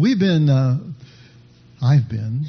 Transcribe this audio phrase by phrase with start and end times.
[0.00, 0.78] we've been, uh,
[1.82, 2.46] I've been,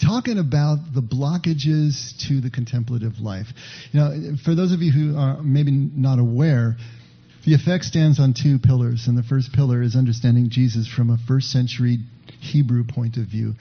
[0.00, 3.46] talking about the blockages to the contemplative life.
[3.90, 6.76] You know, for those of you who are maybe not aware,
[7.44, 11.18] the effect stands on two pillars, and the first pillar is understanding Jesus from a
[11.26, 11.98] first century
[12.40, 13.54] Hebrew point of view,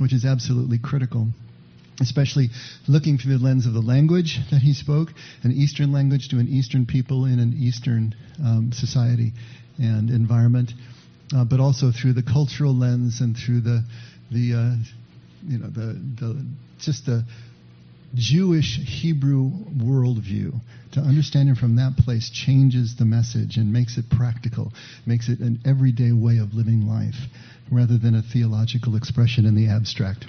[0.00, 1.28] which is absolutely critical
[2.00, 2.48] especially
[2.86, 5.08] looking through the lens of the language that he spoke,
[5.42, 9.32] an Eastern language to an Eastern people in an Eastern um, society
[9.80, 10.70] and environment,
[11.34, 13.84] uh, but also through the cultural lens and through the
[14.30, 14.76] the uh,
[15.46, 16.46] you know the the
[16.80, 17.24] just the
[18.14, 20.60] Jewish Hebrew worldview.
[20.92, 24.72] To understand it from that place changes the message and makes it practical,
[25.04, 27.14] makes it an everyday way of living life
[27.70, 30.24] rather than a theological expression in the abstract.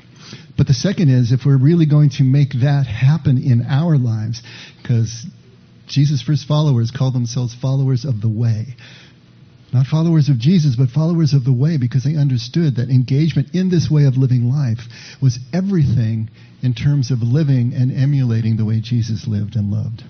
[0.57, 4.43] But the second is if we're really going to make that happen in our lives,
[4.81, 5.25] because
[5.87, 8.75] Jesus' first followers called themselves followers of the way.
[9.71, 13.69] Not followers of Jesus, but followers of the way because they understood that engagement in
[13.69, 14.79] this way of living life
[15.21, 16.29] was everything
[16.63, 20.03] in terms of living and emulating the way Jesus lived and loved.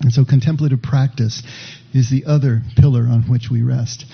[0.00, 1.42] And so contemplative practice
[1.92, 4.04] is the other pillar on which we rest.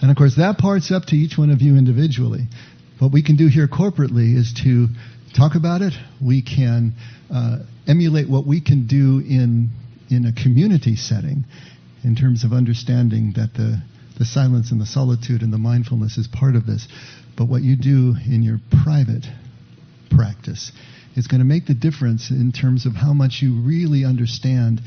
[0.00, 2.46] And of course, that part's up to each one of you individually.
[2.98, 4.88] What we can do here corporately is to
[5.36, 5.92] talk about it.
[6.20, 6.94] We can
[7.32, 9.70] uh, emulate what we can do in
[10.10, 11.44] in a community setting,
[12.02, 13.82] in terms of understanding that the
[14.18, 16.88] the silence and the solitude and the mindfulness is part of this.
[17.36, 19.26] But what you do in your private
[20.10, 20.72] practice
[21.16, 24.80] is going to make the difference in terms of how much you really understand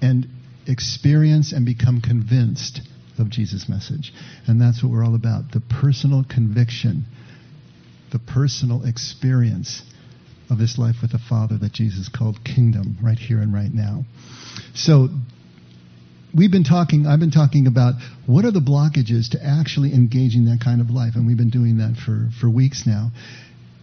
[0.00, 0.26] and
[0.66, 2.80] experience and become convinced
[3.18, 4.12] of Jesus' message.
[4.46, 7.04] And that's what we're all about the personal conviction,
[8.12, 9.82] the personal experience
[10.50, 14.04] of this life with the Father that Jesus called kingdom right here and right now.
[14.74, 15.08] So,
[16.34, 17.94] we've been talking, I've been talking about
[18.26, 21.78] what are the blockages to actually engaging that kind of life, and we've been doing
[21.78, 23.10] that for, for weeks now.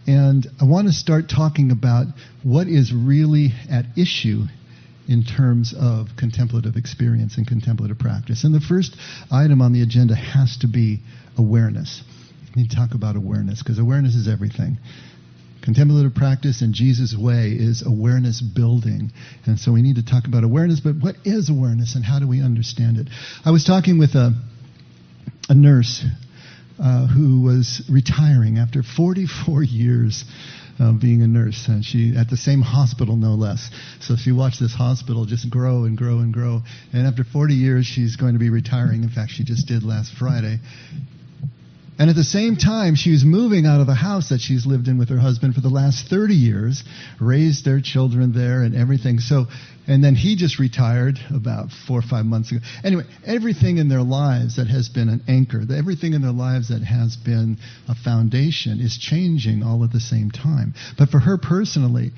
[0.06, 2.06] And I want to start talking about
[2.44, 4.44] what is really at issue
[5.08, 8.44] in terms of contemplative experience and contemplative practice.
[8.44, 8.96] And the first
[9.30, 11.00] item on the agenda has to be
[11.36, 12.02] awareness.
[12.54, 14.78] We need to talk about awareness because awareness is everything.
[15.66, 19.10] Contemplative practice in Jesus' way is awareness building.
[19.46, 22.28] And so we need to talk about awareness, but what is awareness and how do
[22.28, 23.08] we understand it?
[23.44, 24.32] I was talking with a,
[25.48, 26.04] a nurse
[26.80, 30.24] uh, who was retiring after 44 years
[30.78, 33.68] uh, being a nurse, and she at the same hospital, no less.
[34.00, 36.62] So she watched this hospital just grow and grow and grow.
[36.92, 39.02] And after 40 years, she's going to be retiring.
[39.02, 40.60] In fact, she just did last Friday.
[41.98, 44.86] And at the same time, she was moving out of the house that she's lived
[44.86, 46.84] in with her husband for the last 30 years,
[47.18, 49.18] raised their children there and everything.
[49.18, 49.46] So,
[49.86, 52.60] and then he just retired about four or five months ago.
[52.84, 56.82] Anyway, everything in their lives that has been an anchor, everything in their lives that
[56.82, 57.56] has been
[57.88, 60.74] a foundation is changing all at the same time.
[60.98, 62.12] But for her personally,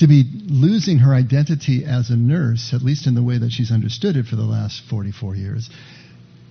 [0.00, 3.70] to be losing her identity as a nurse, at least in the way that she's
[3.70, 5.70] understood it for the last 44 years,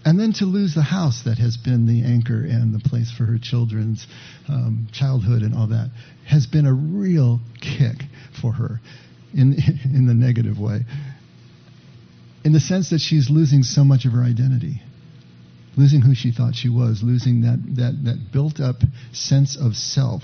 [0.05, 3.25] and then to lose the house that has been the anchor and the place for
[3.25, 4.07] her children's
[4.47, 5.89] um, childhood and all that
[6.27, 8.05] has been a real kick
[8.41, 8.79] for her
[9.33, 10.81] in, in the negative way.
[12.45, 14.81] In the sense that she's losing so much of her identity,
[15.75, 18.77] losing who she thought she was, losing that, that, that built up
[19.11, 20.23] sense of self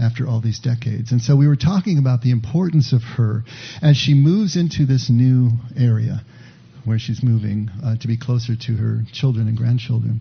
[0.00, 1.12] after all these decades.
[1.12, 3.44] And so we were talking about the importance of her
[3.82, 6.24] as she moves into this new area
[6.84, 10.20] where she's moving uh, to be closer to her children and grandchildren.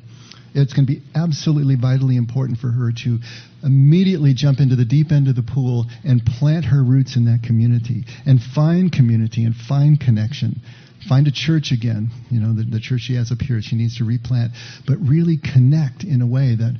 [0.55, 3.19] It's going to be absolutely vitally important for her to
[3.63, 7.41] immediately jump into the deep end of the pool and plant her roots in that
[7.43, 10.61] community and find community and find connection.
[11.09, 13.97] Find a church again, you know, the, the church she has up here, she needs
[13.97, 14.51] to replant,
[14.87, 16.79] but really connect in a way that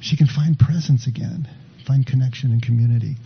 [0.00, 1.48] she can find presence again,
[1.86, 3.16] find connection and community.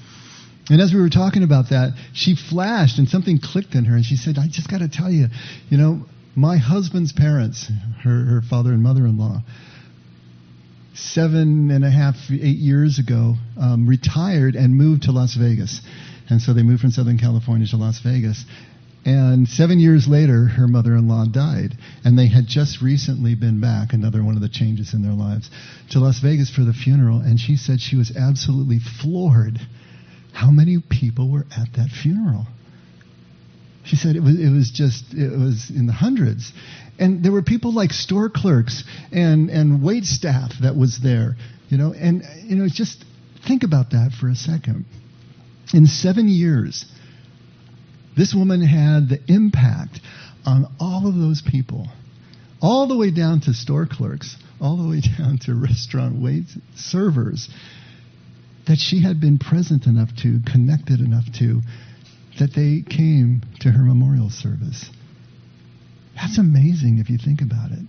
[0.71, 4.05] And as we were talking about that, she flashed and something clicked in her, and
[4.05, 5.27] she said, I just got to tell you,
[5.69, 7.71] you know, my husband's parents,
[8.03, 9.43] her, her father and mother in law,
[10.95, 15.81] seven and a half, eight years ago, um, retired and moved to Las Vegas.
[16.31, 18.45] And so they moved from Southern California to Las Vegas.
[19.05, 21.77] And seven years later, her mother in law died.
[22.05, 25.51] And they had just recently been back, another one of the changes in their lives,
[25.91, 27.21] to Las Vegas for the funeral.
[27.21, 29.61] And she said she was absolutely floored
[30.35, 32.47] how many people were at that funeral?
[33.85, 36.53] She said it was, it was just, it was in the hundreds.
[36.99, 38.83] And there were people like store clerks
[39.13, 41.37] and, and wait staff that was there,
[41.69, 43.05] you know, and, you know, just
[43.47, 44.87] think about that for a second.
[45.73, 46.85] In seven years,
[48.17, 50.01] this woman had the impact
[50.45, 51.87] on all of those people
[52.61, 56.45] all the way down to store clerks, all the way down to restaurant wait
[56.75, 57.49] servers,
[58.67, 61.61] that she had been present enough to, connected enough to,
[62.39, 64.91] that they came to her memorial service.
[66.15, 67.85] That's amazing if you think about it.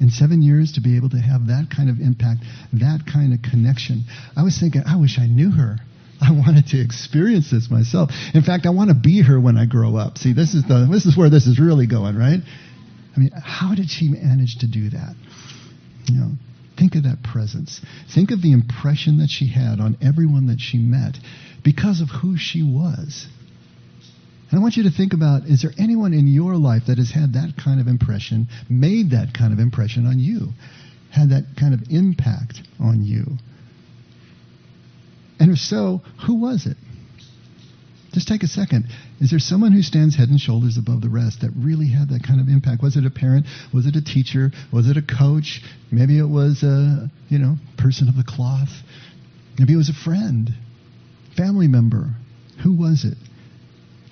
[0.00, 2.44] In seven years, to be able to have that kind of impact,
[2.74, 4.04] that kind of connection.
[4.36, 5.78] I was thinking, I wish I knew her.
[6.20, 8.10] I wanted to experience this myself.
[8.34, 10.18] In fact, I want to be her when I grow up.
[10.18, 12.40] See, this is the this is where this is really going, right?
[13.16, 15.14] I mean, how did she manage to do that?
[16.06, 16.30] You know,
[16.78, 17.80] think of that presence.
[18.14, 21.18] Think of the impression that she had on everyone that she met
[21.64, 23.26] because of who she was.
[24.50, 27.10] And I want you to think about is there anyone in your life that has
[27.10, 30.48] had that kind of impression, made that kind of impression on you,
[31.10, 33.36] had that kind of impact on you?
[35.38, 36.76] And if so, who was it?
[38.12, 38.86] Just take a second.
[39.20, 42.24] Is there someone who stands head and shoulders above the rest that really had that
[42.26, 42.82] kind of impact?
[42.82, 43.46] Was it a parent?
[43.72, 44.50] Was it a teacher?
[44.72, 45.60] Was it a coach?
[45.92, 48.70] Maybe it was a, you know, person of the cloth.
[49.58, 50.50] Maybe it was a friend,
[51.36, 52.14] family member.
[52.64, 53.18] Who was it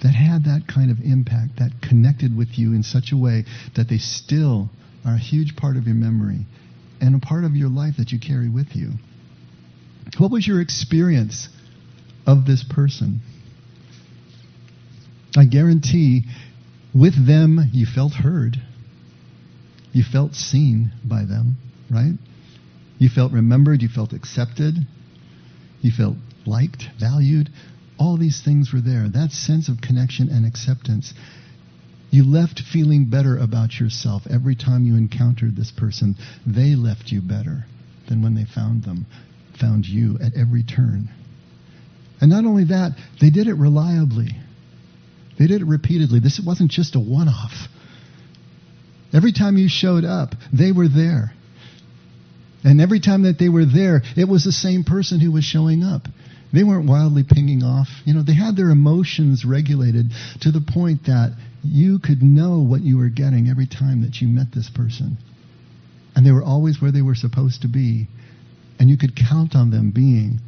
[0.03, 3.45] that had that kind of impact, that connected with you in such a way
[3.77, 4.71] that they still
[5.05, 6.47] are a huge part of your memory
[7.01, 8.93] and a part of your life that you carry with you?
[10.19, 11.49] What was your experience
[12.27, 13.21] of this person?
[15.37, 16.25] I guarantee
[16.95, 18.57] with them you felt heard.
[19.93, 21.57] You felt seen by them,
[21.91, 22.15] right?
[22.99, 23.83] You felt remembered.
[23.83, 24.75] You felt accepted.
[25.81, 26.17] You felt
[26.47, 27.51] liked, valued.
[27.99, 29.09] All these things were there.
[29.09, 31.13] That sense of connection and acceptance.
[32.11, 36.17] You left feeling better about yourself every time you encountered this person.
[36.47, 37.67] They left you better
[38.09, 39.07] than when they found them
[39.59, 41.09] found you at every turn.
[42.21, 44.31] And not only that, they did it reliably.
[45.39, 46.21] They did it repeatedly.
[46.21, 47.69] This wasn't just a one off.
[49.13, 51.33] Every time you showed up, they were there.
[52.65, 55.85] And every time that they were there, it was the same person who was showing
[55.85, 56.09] up.
[56.53, 57.89] They weren't wildly pinging off.
[58.05, 60.11] You know, they had their emotions regulated
[60.41, 64.29] to the point that you could know what you were getting every time that you
[64.29, 65.19] met this person.
[66.15, 68.09] And they were always where they were supposed to be
[68.79, 70.41] and you could count on them being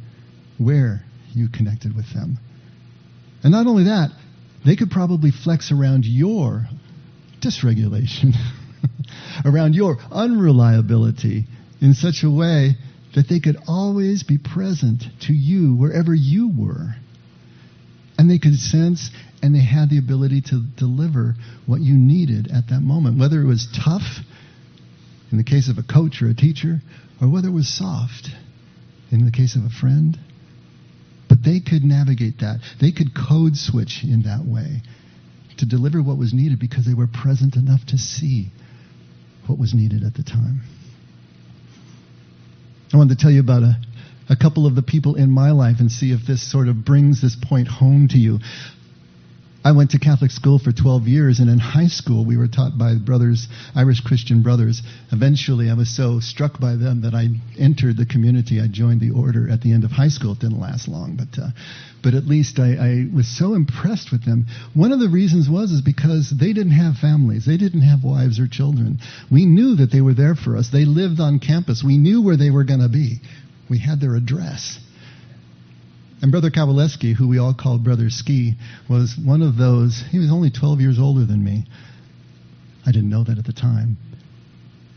[0.57, 1.03] where
[1.33, 2.37] you connected with them.
[3.43, 4.11] And not only that,
[4.65, 6.67] they could probably flex around your
[7.41, 8.33] dysregulation,
[9.45, 11.45] around your unreliability
[11.81, 12.75] in such a way
[13.15, 16.95] that they could always be present to you wherever you were.
[18.17, 19.09] And they could sense
[19.41, 21.35] and they had the ability to deliver
[21.65, 24.19] what you needed at that moment, whether it was tough,
[25.31, 26.81] in the case of a coach or a teacher,
[27.21, 28.29] or whether it was soft
[29.11, 30.19] in the case of a friend.
[31.29, 32.59] But they could navigate that.
[32.81, 34.81] They could code switch in that way
[35.59, 38.51] to deliver what was needed because they were present enough to see
[39.47, 40.61] what was needed at the time.
[42.93, 43.75] I wanted to tell you about a,
[44.29, 47.21] a couple of the people in my life and see if this sort of brings
[47.21, 48.39] this point home to you.
[49.63, 52.77] I went to Catholic school for 12 years, and in high school we were taught
[52.77, 54.81] by brothers, Irish Christian brothers.
[55.11, 57.27] Eventually, I was so struck by them that I
[57.59, 58.61] entered the community.
[58.61, 60.31] I joined the order at the end of high school.
[60.31, 61.49] It didn't last long, but uh,
[62.01, 64.45] but at least I, I was so impressed with them.
[64.73, 67.45] One of the reasons was is because they didn't have families.
[67.45, 68.99] They didn't have wives or children.
[69.29, 70.69] We knew that they were there for us.
[70.69, 71.83] They lived on campus.
[71.83, 73.19] We knew where they were going to be.
[73.69, 74.79] We had their address.
[76.21, 78.55] And Brother Kowaleski, who we all called Brother Ski,
[78.89, 80.03] was one of those.
[80.11, 81.65] He was only 12 years older than me.
[82.85, 83.97] I didn't know that at the time.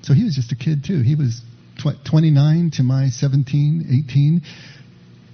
[0.02, 1.00] So he was just a kid, too.
[1.00, 1.40] He was
[1.78, 4.42] tw- 29 to my 17, 18.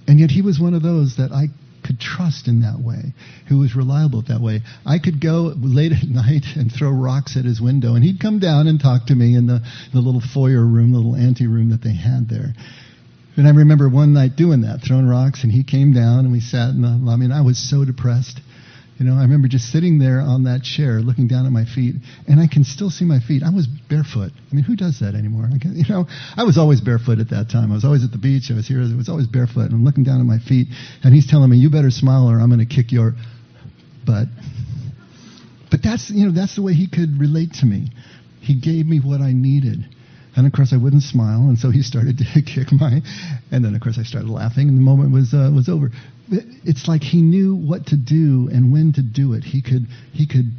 [0.07, 1.47] And yet he was one of those that I
[1.83, 3.13] could trust in that way,
[3.47, 4.61] who was reliable that way.
[4.85, 8.37] I could go late at night and throw rocks at his window, and he'd come
[8.37, 9.61] down and talk to me in the,
[9.93, 12.53] the little foyer room, the little ante room that they had there.
[13.39, 16.41] And I remember one night doing that, throwing rocks, and he came down and we
[16.41, 18.41] sat in the lobby, and I was so depressed.
[18.97, 21.95] You know, I remember just sitting there on that chair, looking down at my feet,
[22.27, 23.41] and I can still see my feet.
[23.41, 24.33] I was barefoot.
[24.35, 25.47] I mean, who does that anymore?
[25.63, 26.05] you know,
[26.35, 27.71] I was always barefoot at that time.
[27.71, 28.51] I was always at the beach.
[28.51, 28.81] I was here.
[28.81, 30.67] I was always barefoot, and I'm looking down at my feet,
[31.05, 33.15] and he's telling me, "You better smile, or I'm going to kick your
[34.05, 34.27] butt."
[35.71, 37.93] But that's you know that's the way he could relate to me.
[38.41, 39.87] He gave me what I needed.
[40.35, 43.01] And of course, I wouldn't smile, and so he started to kick my.
[43.51, 45.91] And then, of course, I started laughing, and the moment was uh, was over.
[46.31, 49.43] It's like he knew what to do and when to do it.
[49.43, 50.51] He could he could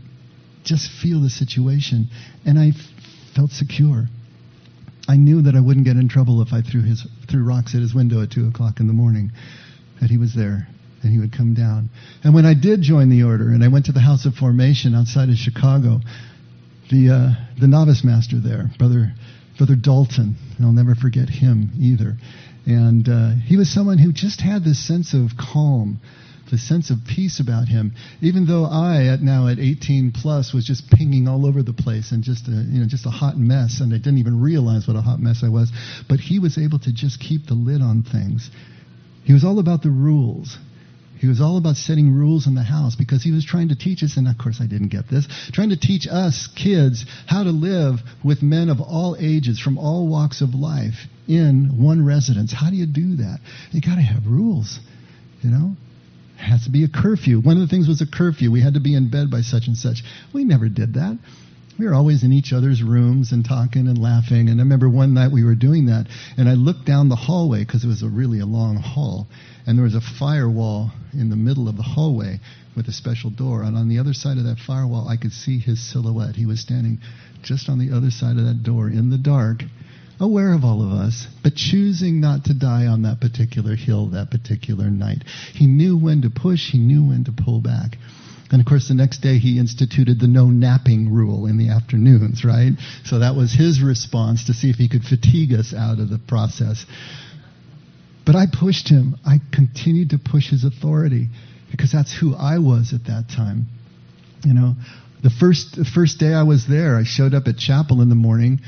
[0.65, 2.09] just feel the situation,
[2.45, 4.07] and I f- felt secure.
[5.09, 7.81] I knew that I wouldn't get in trouble if I threw his threw rocks at
[7.81, 9.31] his window at two o'clock in the morning.
[10.01, 10.67] That he was there
[11.03, 11.91] and he would come down.
[12.25, 14.95] And when I did join the order and I went to the House of Formation
[14.95, 16.01] outside of Chicago,
[16.91, 19.13] the uh, the novice master there, brother
[19.61, 20.37] brother Dalton.
[20.57, 22.17] And I'll never forget him either.
[22.65, 26.01] And uh, he was someone who just had this sense of calm,
[26.51, 27.93] the sense of peace about him.
[28.23, 32.11] Even though I, at now at 18 plus, was just pinging all over the place
[32.11, 34.97] and just a, you know just a hot mess, and I didn't even realize what
[34.97, 35.71] a hot mess I was.
[36.09, 38.51] But he was able to just keep the lid on things.
[39.25, 40.57] He was all about the rules.
[41.21, 44.03] He was all about setting rules in the house because he was trying to teach
[44.03, 47.51] us, and of course I didn't get this, trying to teach us kids how to
[47.51, 50.95] live with men of all ages from all walks of life
[51.29, 52.55] in one residence.
[52.55, 53.41] How do you do that?
[53.71, 54.81] You got to have rules,
[55.43, 55.77] you know?
[56.39, 57.43] It has to be a curfew.
[57.43, 58.51] One of the things was a curfew.
[58.51, 60.03] We had to be in bed by such and such.
[60.33, 61.19] We never did that
[61.81, 64.51] we were always in each other's rooms and talking and laughing.
[64.51, 67.65] And I remember one night we were doing that, and I looked down the hallway
[67.65, 69.29] because it was a really a long hall,
[69.67, 72.39] and there was a firewall in the middle of the hallway
[72.77, 73.63] with a special door.
[73.63, 76.37] And on the other side of that firewall, I could see his silhouette.
[76.37, 76.99] He was standing
[77.43, 79.63] just on the other side of that door in the dark,
[80.21, 84.31] aware of all of us, but choosing not to die on that particular hill that
[84.31, 85.25] particular night.
[85.55, 87.97] He knew when to push, he knew when to pull back.
[88.51, 92.45] And of course, the next day he instituted the no napping rule in the afternoons,
[92.45, 92.73] right?
[93.05, 96.19] So that was his response to see if he could fatigue us out of the
[96.19, 96.87] process.
[98.25, 99.17] But I pushed him.
[99.27, 101.29] I continued to push his authority
[101.71, 103.67] because that's who I was at that time.
[104.45, 104.75] You know,
[105.23, 108.15] the first the first day I was there, I showed up at chapel in the
[108.15, 108.61] morning,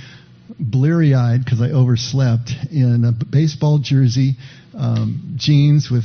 [0.59, 4.37] bleary eyed because I overslept, in a baseball jersey,
[4.77, 6.05] um, jeans with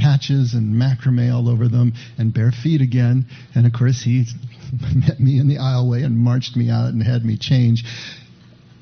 [0.00, 3.26] patches and macrame all over them and bare feet again.
[3.54, 4.24] And of course, he
[4.94, 7.84] met me in the aisleway and marched me out and had me change.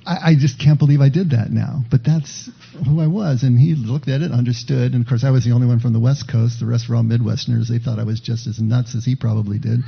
[0.06, 1.82] I, I just can't believe I did that now.
[1.90, 2.48] But that's
[2.87, 3.42] who I was.
[3.42, 4.92] And he looked at it, understood.
[4.92, 6.60] And of course, I was the only one from the West Coast.
[6.60, 7.68] The rest were all Midwesterners.
[7.68, 9.80] They thought I was just as nuts as he probably did.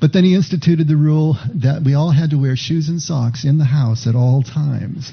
[0.00, 3.44] But then he instituted the rule that we all had to wear shoes and socks
[3.44, 5.12] in the house at all times.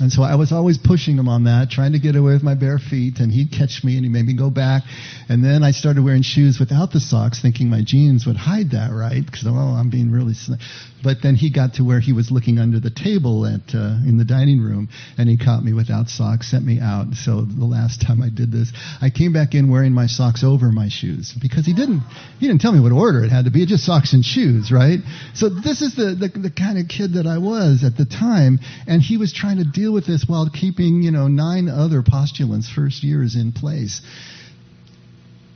[0.00, 2.54] And so I was always pushing him on that, trying to get away with my
[2.54, 4.82] bare feet, and he'd catch me and he made me go back.
[5.28, 8.90] And then I started wearing shoes without the socks, thinking my jeans would hide that,
[8.92, 9.24] right?
[9.24, 10.34] Because, oh, I'm being really.
[10.34, 10.58] Sn-.
[11.02, 14.18] But then he got to where he was looking under the table at uh, in
[14.18, 17.14] the dining room, and he caught me without socks, sent me out.
[17.14, 20.72] So the last time I did this, I came back in wearing my socks over
[20.72, 22.02] my shoes because he didn't
[22.40, 23.62] he didn't tell me what order it had to be.
[23.62, 24.98] It just socks and shoes, right?
[25.34, 28.58] So this is the, the the kind of kid that I was at the time,
[28.86, 32.68] and he was trying to deal with this while keeping you know nine other postulants
[32.68, 34.00] first years in place.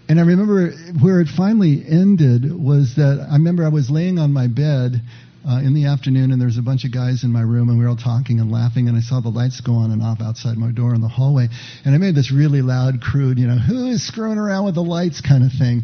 [0.08, 4.32] And I remember where it finally ended was that I remember I was laying on
[4.32, 5.00] my bed
[5.48, 7.78] uh, in the afternoon, and there was a bunch of guys in my room, and
[7.78, 10.20] we were all talking and laughing, and I saw the lights go on and off
[10.20, 11.48] outside my door in the hallway,
[11.84, 14.84] and I made this really loud, crude, you know, who is screwing around with the
[14.84, 15.82] lights kind of thing.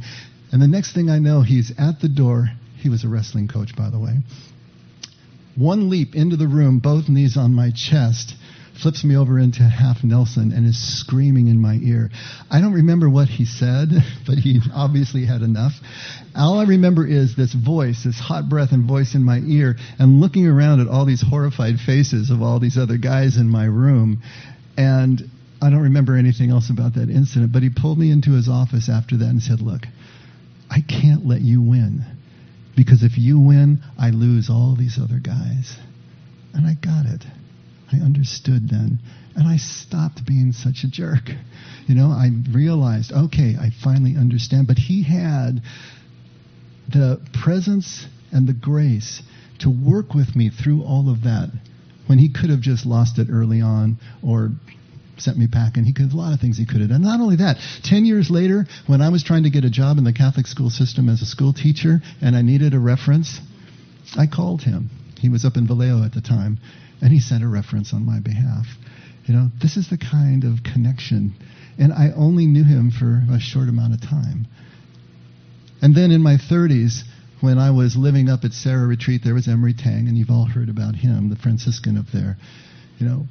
[0.52, 2.50] And the next thing I know, he's at the door.
[2.76, 4.18] He was a wrestling coach, by the way.
[5.58, 8.36] One leap into the room, both knees on my chest,
[8.80, 12.10] flips me over into half Nelson and is screaming in my ear.
[12.48, 13.88] I don't remember what he said,
[14.26, 15.72] but he obviously had enough.
[16.36, 20.20] All I remember is this voice, this hot breath and voice in my ear, and
[20.20, 24.22] looking around at all these horrified faces of all these other guys in my room.
[24.76, 25.28] And
[25.60, 28.88] I don't remember anything else about that incident, but he pulled me into his office
[28.88, 29.82] after that and said, Look,
[30.70, 32.04] I can't let you win.
[32.78, 35.76] Because if you win, I lose all these other guys.
[36.54, 37.24] And I got it.
[37.92, 39.00] I understood then.
[39.34, 41.28] And I stopped being such a jerk.
[41.88, 44.68] You know, I realized, okay, I finally understand.
[44.68, 45.60] But he had
[46.88, 49.22] the presence and the grace
[49.58, 51.50] to work with me through all of that
[52.06, 54.52] when he could have just lost it early on or
[55.20, 55.84] sent me packing.
[55.84, 57.02] He could a lot of things he could have done.
[57.02, 60.04] Not only that, ten years later, when I was trying to get a job in
[60.04, 63.40] the Catholic school system as a school teacher and I needed a reference,
[64.16, 64.90] I called him.
[65.18, 66.58] He was up in Vallejo at the time,
[67.02, 68.66] and he sent a reference on my behalf.
[69.26, 71.34] You know, this is the kind of connection.
[71.78, 74.46] And I only knew him for a short amount of time.
[75.82, 77.02] And then in my 30s,
[77.40, 80.46] when I was living up at Serra Retreat, there was Emery Tang, and you've all
[80.46, 82.36] heard about him, the Franciscan up there.
[82.98, 83.26] You know,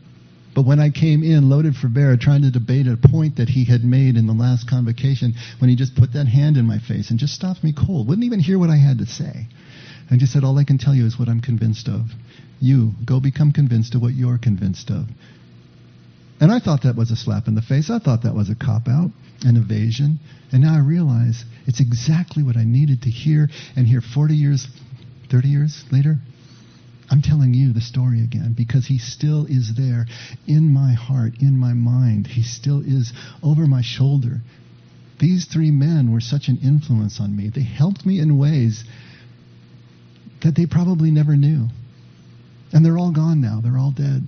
[0.57, 3.63] but when I came in loaded for bear, trying to debate a point that he
[3.63, 7.11] had made in the last convocation, when he just put that hand in my face
[7.11, 9.45] and just stopped me cold, wouldn't even hear what I had to say,
[10.09, 12.09] and just said, All I can tell you is what I'm convinced of.
[12.59, 15.05] You, go become convinced of what you're convinced of.
[16.41, 17.91] And I thought that was a slap in the face.
[17.91, 19.11] I thought that was a cop out,
[19.43, 20.17] an evasion.
[20.51, 23.47] And now I realize it's exactly what I needed to hear.
[23.75, 24.65] And here, 40 years,
[25.29, 26.17] 30 years later,
[27.09, 30.05] I'm telling you the story again because he still is there
[30.45, 32.27] in my heart, in my mind.
[32.27, 34.41] He still is over my shoulder.
[35.19, 37.49] These three men were such an influence on me.
[37.49, 38.83] They helped me in ways
[40.43, 41.67] that they probably never knew.
[42.73, 43.61] And they're all gone now.
[43.63, 44.23] They're all dead.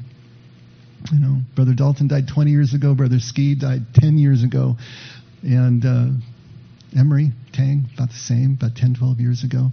[1.12, 2.96] You know, Brother Dalton died 20 years ago.
[2.96, 4.78] Brother Ski died 10 years ago.
[5.44, 6.08] And uh,
[6.98, 9.70] Emery Tang, about the same, about 10, 12 years ago.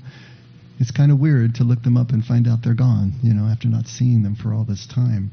[0.78, 3.46] It's kind of weird to look them up and find out they're gone, you know,
[3.46, 5.30] after not seeing them for all this time.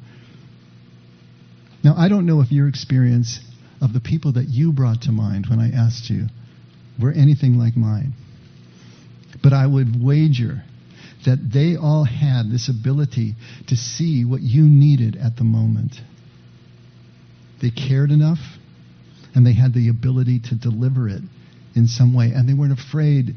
[1.84, 3.40] Now, I don't know if your experience
[3.82, 6.28] of the people that you brought to mind when I asked you
[7.00, 8.14] were anything like mine.
[9.42, 10.64] But I would wager
[11.26, 13.36] that they all had this ability
[13.68, 15.96] to see what you needed at the moment.
[17.62, 18.40] They cared enough
[19.36, 21.22] and they had the ability to deliver it
[21.76, 23.36] in some way, and they weren't afraid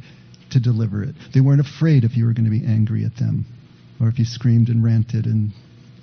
[0.56, 1.14] to deliver it.
[1.34, 3.44] They weren't afraid if you were going to be angry at them
[4.00, 5.52] or if you screamed and ranted and,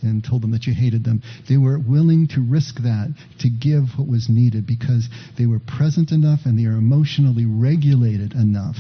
[0.01, 1.22] and told them that you hated them.
[1.50, 6.12] They were willing to risk that to give what was needed because they were present
[6.12, 8.77] enough and they are emotionally regulated enough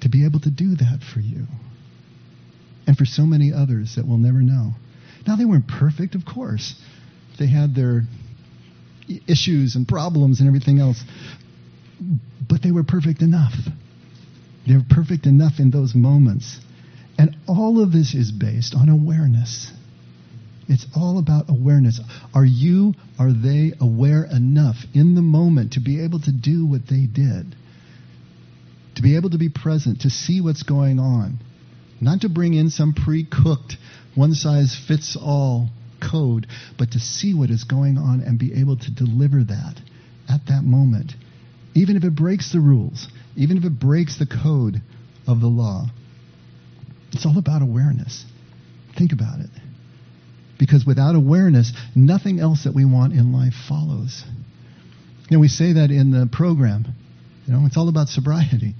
[0.00, 1.46] to be able to do that for you.
[2.86, 4.72] And for so many others that we'll never know.
[5.26, 6.74] Now, they weren't perfect, of course.
[7.38, 8.04] They had their
[9.26, 11.02] issues and problems and everything else.
[12.48, 13.52] But they were perfect enough.
[14.68, 16.60] They were perfect enough in those moments.
[17.18, 19.72] And all of this is based on awareness.
[20.68, 22.00] It's all about awareness.
[22.34, 26.86] Are you, are they aware enough in the moment to be able to do what
[26.86, 27.56] they did?
[28.98, 31.38] to be able to be present, to see what's going on,
[32.00, 33.76] not to bring in some pre cooked,
[34.16, 35.68] one size fits all
[36.02, 39.80] code, but to see what is going on and be able to deliver that
[40.28, 41.12] at that moment,
[41.74, 43.06] even if it breaks the rules,
[43.38, 44.82] even if it breaks the code
[45.26, 45.86] of the law.
[47.12, 48.24] It's all about awareness.
[48.98, 49.50] Think about it.
[50.58, 54.24] Because without awareness, nothing else that we want in life follows.
[55.30, 56.86] Know, we say that in the program.
[57.46, 58.74] You know, it's all about sobriety.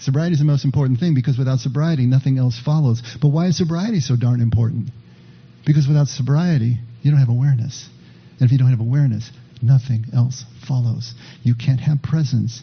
[0.00, 3.02] Sobriety is the most important thing because without sobriety, nothing else follows.
[3.22, 4.90] But why is sobriety so darn important?
[5.64, 7.88] Because without sobriety, you don't have awareness.
[8.38, 9.30] And if you don't have awareness,
[9.62, 11.14] nothing else follows.
[11.42, 12.62] You can't have presence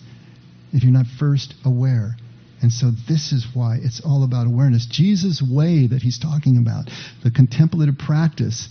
[0.73, 2.15] if you're not first aware.
[2.61, 4.87] And so this is why it's all about awareness.
[4.89, 6.89] Jesus' way that he's talking about,
[7.23, 8.69] the contemplative practice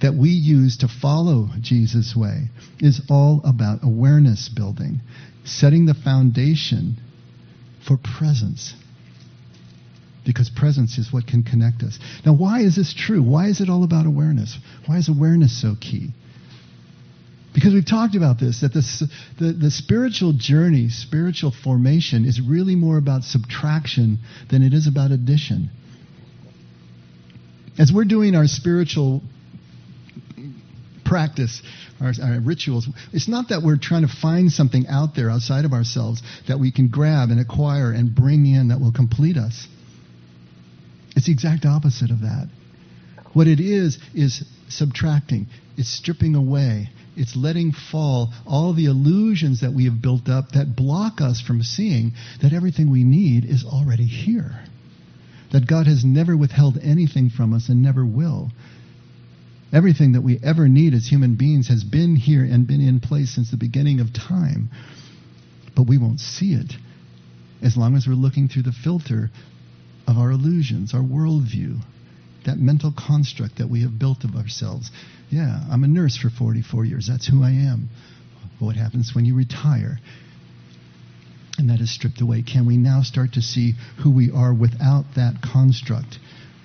[0.00, 5.00] that we use to follow Jesus' way, is all about awareness building
[5.48, 6.96] setting the foundation
[7.86, 8.74] for presence.
[10.26, 11.98] Because presence is what can connect us.
[12.24, 13.22] Now, why is this true?
[13.22, 14.58] Why is it all about awareness?
[14.86, 16.12] Why is awareness so key?
[17.58, 22.98] Because we've talked about this, that the, the spiritual journey, spiritual formation, is really more
[22.98, 25.68] about subtraction than it is about addition.
[27.76, 29.22] As we're doing our spiritual
[31.04, 31.60] practice,
[32.00, 35.72] our, our, rituals, it's not that we're trying to find something out there outside of
[35.72, 39.66] ourselves that we can grab and acquire and bring in that will complete us.
[41.16, 42.48] It's the exact opposite of that.
[43.32, 49.72] What it is, is subtracting, it's stripping away, it's letting fall all the illusions that
[49.72, 54.06] we have built up that block us from seeing that everything we need is already
[54.06, 54.64] here.
[55.52, 58.50] That God has never withheld anything from us and never will.
[59.72, 63.34] Everything that we ever need as human beings has been here and been in place
[63.34, 64.70] since the beginning of time.
[65.74, 66.72] But we won't see it
[67.62, 69.30] as long as we're looking through the filter
[70.06, 71.80] of our illusions, our worldview,
[72.46, 74.90] that mental construct that we have built of ourselves.
[75.30, 77.06] Yeah, I'm a nurse for 44 years.
[77.08, 77.88] That's who I am.
[78.58, 79.98] What happens when you retire?
[81.58, 82.42] And that is stripped away.
[82.42, 86.18] Can we now start to see who we are without that construct,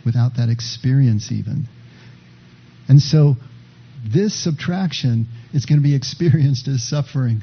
[0.05, 1.67] without that experience, even?
[2.87, 3.35] And so
[4.05, 7.41] this subtraction is going to be experienced as suffering.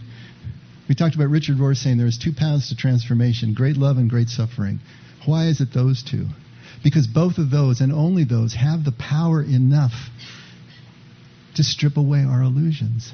[0.89, 4.29] We talked about Richard Rohr saying there's two paths to transformation great love and great
[4.29, 4.81] suffering.
[5.27, 6.27] Why is it those two?
[6.83, 9.93] Because both of those and only those have the power enough
[11.57, 13.13] to strip away our illusions.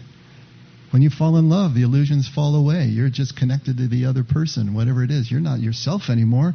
[0.91, 2.85] When you fall in love, the illusions fall away.
[2.85, 5.31] You're just connected to the other person, whatever it is.
[5.31, 6.55] You're not yourself anymore.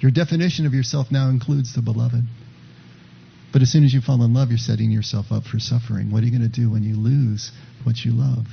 [0.00, 2.24] Your definition of yourself now includes the beloved.
[3.52, 6.10] But as soon as you fall in love, you're setting yourself up for suffering.
[6.10, 7.52] What are you going to do when you lose
[7.84, 8.46] what you love?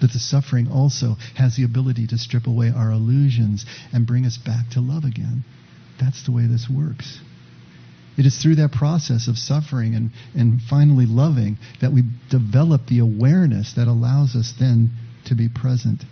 [0.00, 4.36] But the suffering also has the ability to strip away our illusions and bring us
[4.36, 5.44] back to love again.
[6.00, 7.20] That's the way this works.
[8.16, 12.98] It is through that process of suffering and, and finally loving that we develop the
[12.98, 14.90] awareness that allows us then
[15.26, 16.04] to be present.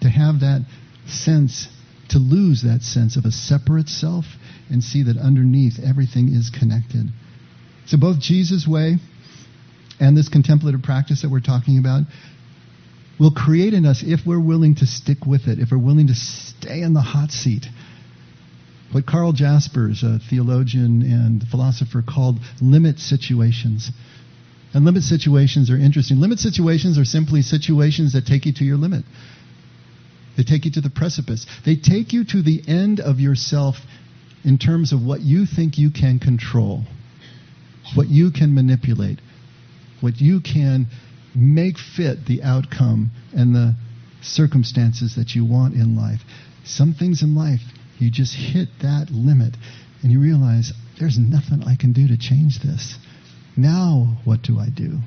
[0.00, 0.66] To have that
[1.06, 1.68] sense,
[2.08, 4.24] to lose that sense of a separate self
[4.70, 7.06] and see that underneath everything is connected.
[7.86, 8.96] So, both Jesus' way
[10.00, 12.02] and this contemplative practice that we're talking about,
[13.18, 16.14] will create in us if we're willing to stick with it, if we're willing to
[16.14, 17.66] stay in the hot seat.
[18.94, 23.90] What Karl Jaspers, a theologian and philosopher, called limit situations.
[24.72, 26.20] And limit situations are interesting.
[26.20, 29.04] Limit situations are simply situations that take you to your limit.
[30.36, 31.44] They take you to the precipice.
[31.66, 33.74] They take you to the end of yourself
[34.44, 36.84] in terms of what you think you can control,
[37.96, 39.18] what you can manipulate,
[40.02, 40.86] what you can
[41.34, 43.74] make fit the outcome and the
[44.22, 46.20] circumstances that you want in life.
[46.64, 47.60] Some things in life,
[47.98, 49.56] you just hit that limit
[50.02, 52.96] and you realize there's nothing I can do to change this.
[53.56, 54.98] Now, what do I do?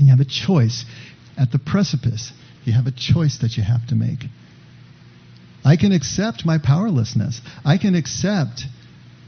[0.00, 0.84] You have a choice.
[1.38, 2.32] At the precipice,
[2.64, 4.20] you have a choice that you have to make.
[5.64, 7.40] I can accept my powerlessness.
[7.64, 8.62] I can accept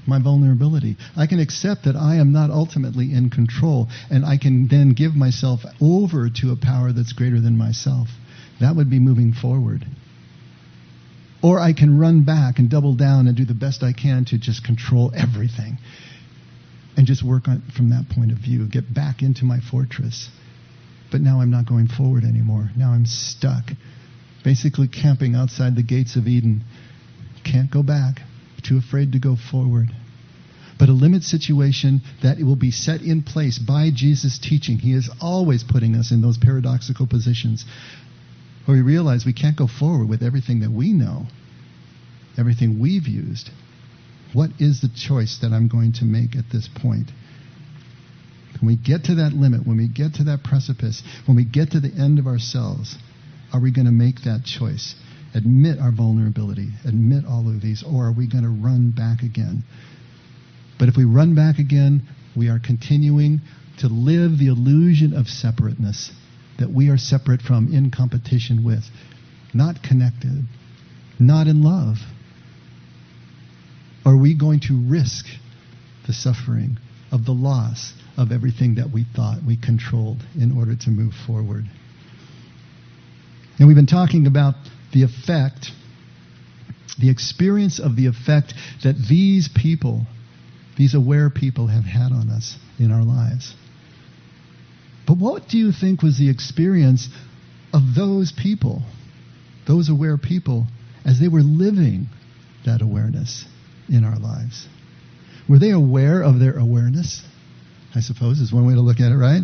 [0.07, 0.97] my vulnerability.
[1.17, 5.15] I can accept that I am not ultimately in control, and I can then give
[5.15, 8.09] myself over to a power that's greater than myself.
[8.61, 9.85] That would be moving forward.
[11.43, 14.39] Or I can run back and double down and do the best I can to
[14.39, 15.79] just control everything
[16.97, 20.29] and just work on from that point of view, get back into my fortress.
[21.13, 22.71] But now I'm not going forward anymore.
[22.77, 23.65] Now I'm stuck,
[24.45, 26.65] basically camping outside the gates of Eden.
[27.45, 28.21] Can't go back,
[28.63, 29.91] too afraid to go forward.
[30.77, 34.79] But a limit situation that it will be set in place by Jesus' teaching.
[34.79, 37.65] He is always putting us in those paradoxical positions
[38.69, 41.25] where we realize we can't go forward with everything that we know,
[42.37, 43.49] everything we've used.
[44.35, 47.11] What is the choice that I'm going to make at this point?
[48.61, 51.71] When we get to that limit, when we get to that precipice, when we get
[51.71, 52.97] to the end of ourselves,
[53.55, 54.95] are we going to make that choice?
[55.35, 59.63] Admit our vulnerability, admit all of these, or are we going to run back again?
[60.79, 62.03] But if we run back again,
[62.37, 63.41] we are continuing
[63.79, 66.13] to live the illusion of separateness,
[66.59, 68.85] that we are separate from, in competition with,
[69.55, 70.45] not connected,
[71.19, 71.97] not in love.
[74.05, 75.27] Are we going to risk
[76.07, 76.79] the suffering
[77.13, 81.65] of the loss of everything that we thought we controlled in order to move forward?
[83.59, 84.55] And we've been talking about
[84.93, 85.71] the effect,
[86.99, 90.07] the experience of the effect that these people,
[90.77, 93.55] these aware people, have had on us in our lives.
[95.09, 97.09] But what do you think was the experience
[97.73, 98.83] of those people,
[99.67, 100.67] those aware people,
[101.05, 102.07] as they were living
[102.65, 103.47] that awareness?
[103.89, 104.69] in our lives?
[105.49, 107.23] Were they aware of their awareness?
[107.95, 109.43] I suppose is one way to look at it, right?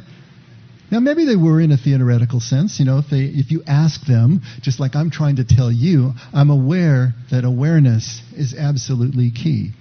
[0.91, 2.79] Now, maybe they were in a theoretical sense.
[2.79, 6.13] You know, if, they, if you ask them, just like I'm trying to tell you,
[6.33, 9.73] I'm aware that awareness is absolutely key.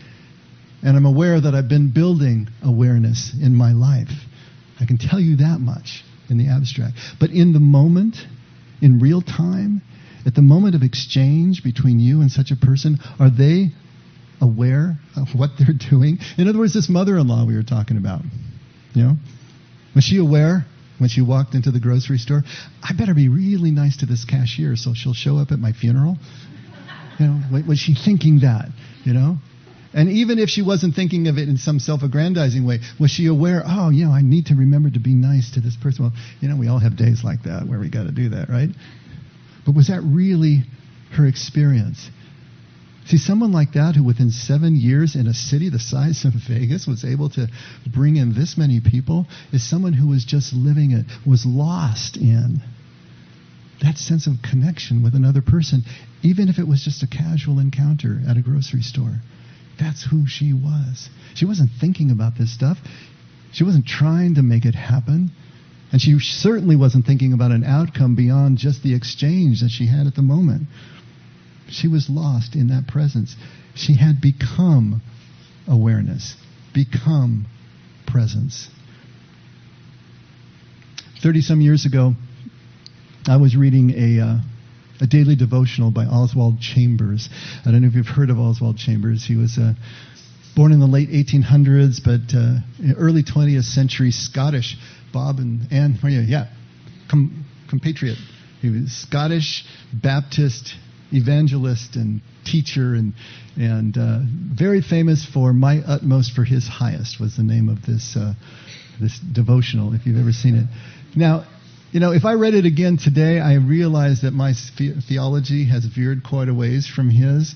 [0.82, 4.12] And I'm aware that I've been building awareness in my life.
[4.84, 6.98] I can tell you that much in the abstract.
[7.18, 8.18] But in the moment,
[8.82, 9.82] in real time,
[10.26, 13.70] at the moment of exchange between you and such a person, are they
[14.42, 16.20] aware of what they're doing?
[16.38, 18.24] In other words, this mother in law we were talking about,
[18.94, 19.16] you know,
[19.96, 20.66] was she aware
[20.98, 22.44] when she walked into the grocery store?
[22.84, 26.18] I better be really nice to this cashier so she'll show up at my funeral.
[27.20, 28.68] You know, was she thinking that,
[29.06, 29.38] you know?
[29.94, 33.28] And even if she wasn't thinking of it in some self aggrandizing way, was she
[33.28, 36.06] aware, oh, you know, I need to remember to be nice to this person?
[36.06, 38.50] Well, you know, we all have days like that where we got to do that,
[38.50, 38.70] right?
[39.66, 40.64] But was that really
[41.12, 42.10] her experience?
[43.06, 46.88] See, someone like that who within seven years in a city the size of Vegas
[46.88, 47.48] was able to
[47.86, 52.62] bring in this many people is someone who was just living it, was lost in
[53.82, 55.84] that sense of connection with another person,
[56.22, 59.20] even if it was just a casual encounter at a grocery store.
[59.80, 61.10] That's who she was.
[61.36, 62.78] She wasn't thinking about this stuff.
[63.52, 65.32] She wasn't trying to make it happen.
[65.92, 70.08] And she certainly wasn't thinking about an outcome beyond just the exchange that she had
[70.08, 70.68] at the moment.
[71.70, 73.36] She was lost in that presence.
[73.76, 75.02] She had become
[75.68, 76.36] awareness,
[76.74, 77.46] become
[78.08, 78.70] presence.
[81.22, 82.14] 30 some years ago,
[83.28, 84.38] I was reading a, uh,
[85.02, 87.30] a daily devotional by Oswald Chambers.
[87.66, 89.26] I don't know if you've heard of Oswald Chambers.
[89.26, 89.74] He was uh,
[90.56, 92.60] born in the late 1800s, but uh,
[92.98, 94.78] early 20th century Scottish.
[95.12, 96.46] Bob and Anne, oh yeah, yeah,
[97.10, 98.18] com- compatriot.
[98.62, 100.74] He was Scottish Baptist
[101.14, 103.14] evangelist and teacher and
[103.56, 104.20] and uh,
[104.56, 108.34] very famous for my utmost for his highest was the name of this uh,
[109.00, 110.66] this devotional if you've ever seen it
[111.16, 111.46] now
[111.94, 114.54] you know if i read it again today i realize that my
[115.08, 117.56] theology has veered quite a ways from his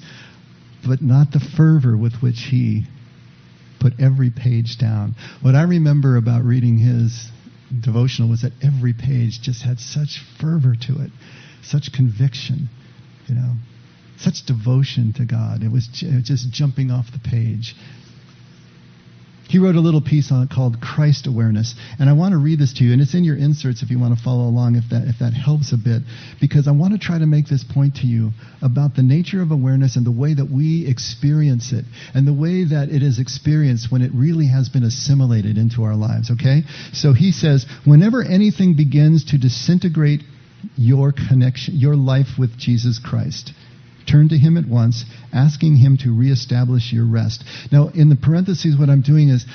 [0.87, 2.85] but not the fervor with which he
[3.81, 7.29] put every page down what i remember about reading his
[7.81, 11.11] devotional was that every page just had such fervor to it,
[11.61, 12.69] such conviction,
[13.27, 13.53] you know,
[14.17, 15.63] such devotion to God.
[15.63, 17.75] It was just jumping off the page.
[19.49, 21.73] He wrote a little piece on it called Christ Awareness.
[21.99, 23.99] And I want to read this to you, and it's in your inserts if you
[23.99, 26.03] want to follow along, if that, if that helps a bit,
[26.41, 28.31] because I want to try to make this point to you
[28.61, 32.65] about the nature of awareness and the way that we experience it, and the way
[32.65, 36.61] that it is experienced when it really has been assimilated into our lives, okay?
[36.93, 40.21] So he says, whenever anything begins to disintegrate
[40.75, 43.53] your connection, your life with Jesus Christ,
[44.09, 47.43] Turn to Him at once, asking Him to reestablish your rest.
[47.71, 49.45] Now, in the parentheses, what I'm doing is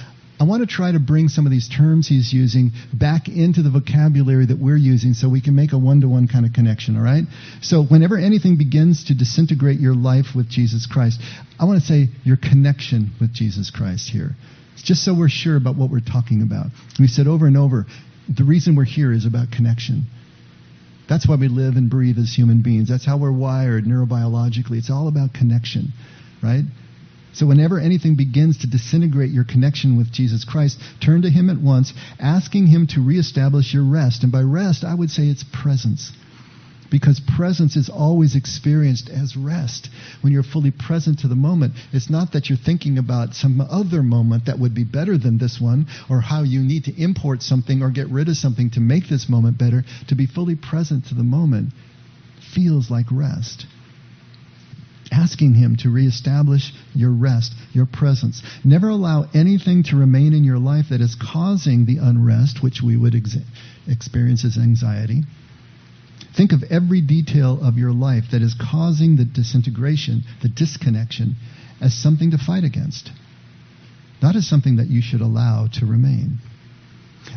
[0.40, 3.70] I want to try to bring some of these terms he's using back into the
[3.70, 6.96] vocabulary that we're using so we can make a one to one kind of connection,
[6.96, 7.22] all right?
[7.60, 11.20] So, whenever anything begins to disintegrate your life with Jesus Christ,
[11.60, 14.34] I want to say your connection with Jesus Christ here.
[14.76, 16.66] Just so we're sure about what we're talking about.
[16.98, 17.86] We've said over and over
[18.28, 20.06] the reason we're here is about connection.
[21.08, 22.88] That's why we live and breathe as human beings.
[22.88, 24.78] That's how we're wired neurobiologically.
[24.78, 25.88] It's all about connection,
[26.42, 26.64] right?
[27.34, 31.58] So, whenever anything begins to disintegrate your connection with Jesus Christ, turn to Him at
[31.58, 34.22] once, asking Him to reestablish your rest.
[34.22, 36.12] And by rest, I would say it's presence
[36.92, 39.88] because presence is always experienced as rest.
[40.20, 44.02] When you're fully present to the moment, it's not that you're thinking about some other
[44.02, 47.82] moment that would be better than this one, or how you need to import something
[47.82, 49.84] or get rid of something to make this moment better.
[50.08, 51.72] To be fully present to the moment
[52.54, 53.66] feels like rest
[55.10, 58.42] asking Him to reestablish your rest, your presence.
[58.64, 62.96] Never allow anything to remain in your life that is causing the unrest, which we
[62.96, 63.36] would ex-
[63.86, 65.22] experience as anxiety.
[66.36, 71.36] Think of every detail of your life that is causing the disintegration, the disconnection,
[71.80, 73.10] as something to fight against,
[74.22, 76.38] not as something that you should allow to remain.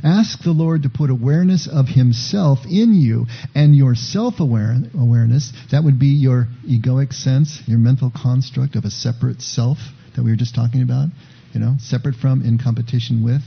[0.03, 5.51] Ask the Lord to put awareness of Himself in you and your self awareness.
[5.71, 9.77] That would be your egoic sense, your mental construct of a separate self
[10.15, 11.09] that we were just talking about,
[11.53, 13.41] you know, separate from, in competition with.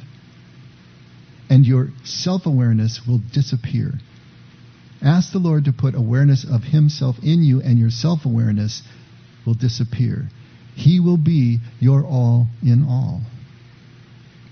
[1.50, 3.92] And your self awareness will disappear
[5.02, 8.82] Ask the Lord to put awareness of Himself in you, and your self awareness
[9.46, 10.28] will disappear.
[10.74, 13.22] He will be your all in all.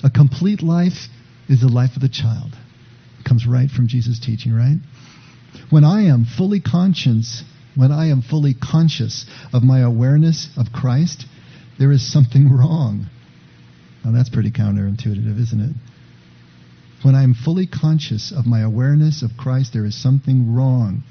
[0.02, 1.08] A complete life
[1.48, 2.52] is the life of the child.
[3.20, 4.78] It comes right from Jesus' teaching, right?
[5.70, 7.42] When I am fully conscious,
[7.74, 11.24] when I am fully conscious of my awareness of Christ,
[11.78, 13.06] there is something wrong.
[14.04, 15.76] Now that's pretty counterintuitive, isn't it?
[17.06, 21.04] When I am fully conscious of my awareness of Christ, there is something wrong.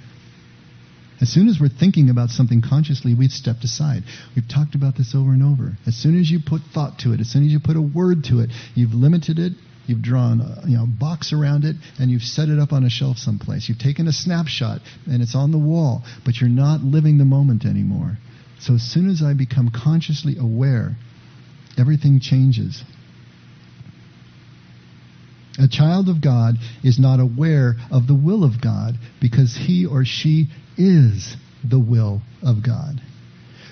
[1.22, 4.04] As soon as we're thinking about something consciously, we've stepped aside.
[4.36, 5.78] We've talked about this over and over.
[5.88, 8.26] As soon as you put thought to it, as soon as you put a word
[8.26, 9.54] to it, you've limited it,
[9.88, 12.90] you've drawn a you know, box around it, and you've set it up on a
[12.90, 13.70] shelf someplace.
[13.70, 17.64] You've taken a snapshot, and it's on the wall, but you're not living the moment
[17.64, 18.18] anymore.
[18.60, 20.98] So as soon as I become consciously aware,
[21.78, 22.84] everything changes.
[25.58, 30.04] A child of God is not aware of the will of God because he or
[30.04, 33.02] she is the will of God.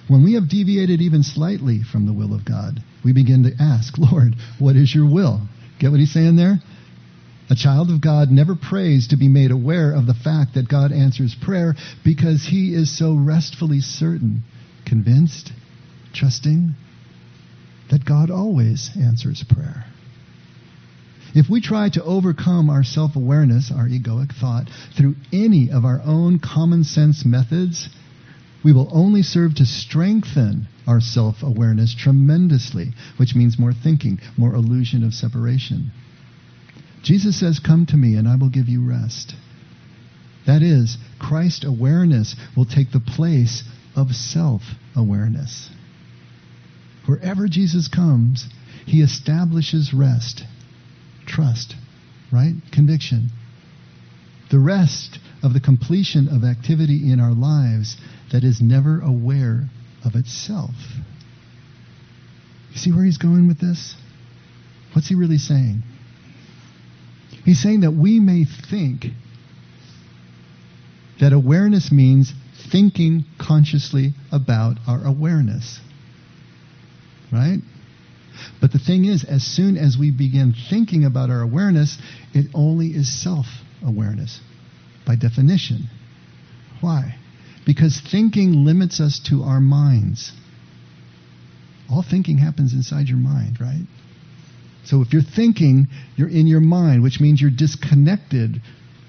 [0.07, 3.97] When we have deviated even slightly from the will of God, we begin to ask,
[3.97, 5.41] Lord, what is your will?
[5.79, 6.59] Get what he's saying there?
[7.49, 10.91] A child of God never prays to be made aware of the fact that God
[10.93, 14.43] answers prayer because he is so restfully certain,
[14.85, 15.51] convinced,
[16.13, 16.73] trusting
[17.91, 19.85] that God always answers prayer.
[21.35, 25.99] If we try to overcome our self awareness, our egoic thought, through any of our
[26.05, 27.89] own common sense methods,
[28.63, 34.53] we will only serve to strengthen our self awareness tremendously, which means more thinking, more
[34.53, 35.91] illusion of separation.
[37.01, 39.33] Jesus says, Come to me and I will give you rest.
[40.45, 43.63] That is, Christ awareness will take the place
[43.95, 44.61] of self
[44.95, 45.71] awareness.
[47.07, 48.47] Wherever Jesus comes,
[48.85, 50.43] he establishes rest
[51.33, 51.75] trust,
[52.31, 52.53] right?
[52.71, 53.29] Conviction.
[54.51, 57.97] The rest of the completion of activity in our lives
[58.31, 59.69] that is never aware
[60.05, 60.75] of itself.
[62.71, 63.95] You see where he's going with this?
[64.93, 65.83] What's he really saying?
[67.45, 69.07] He's saying that we may think
[71.19, 72.33] that awareness means
[72.71, 75.79] thinking consciously about our awareness.
[77.31, 77.59] Right?
[78.61, 81.97] But the thing is, as soon as we begin thinking about our awareness,
[82.33, 83.45] it only is self
[83.85, 84.39] awareness
[85.05, 85.89] by definition.
[86.81, 87.15] Why?
[87.65, 90.31] Because thinking limits us to our minds.
[91.89, 93.85] All thinking happens inside your mind, right?
[94.85, 98.61] So if you're thinking, you're in your mind, which means you're disconnected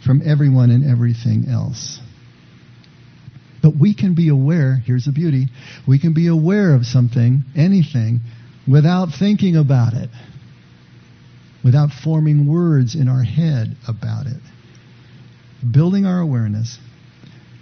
[0.05, 1.99] from everyone and everything else.
[3.63, 5.47] But we can be aware, here's the beauty,
[5.89, 8.21] we can be aware of something, anything,
[8.69, 10.11] without thinking about it,
[11.63, 14.41] without forming words in our head about it.
[15.73, 16.79] Building our awareness,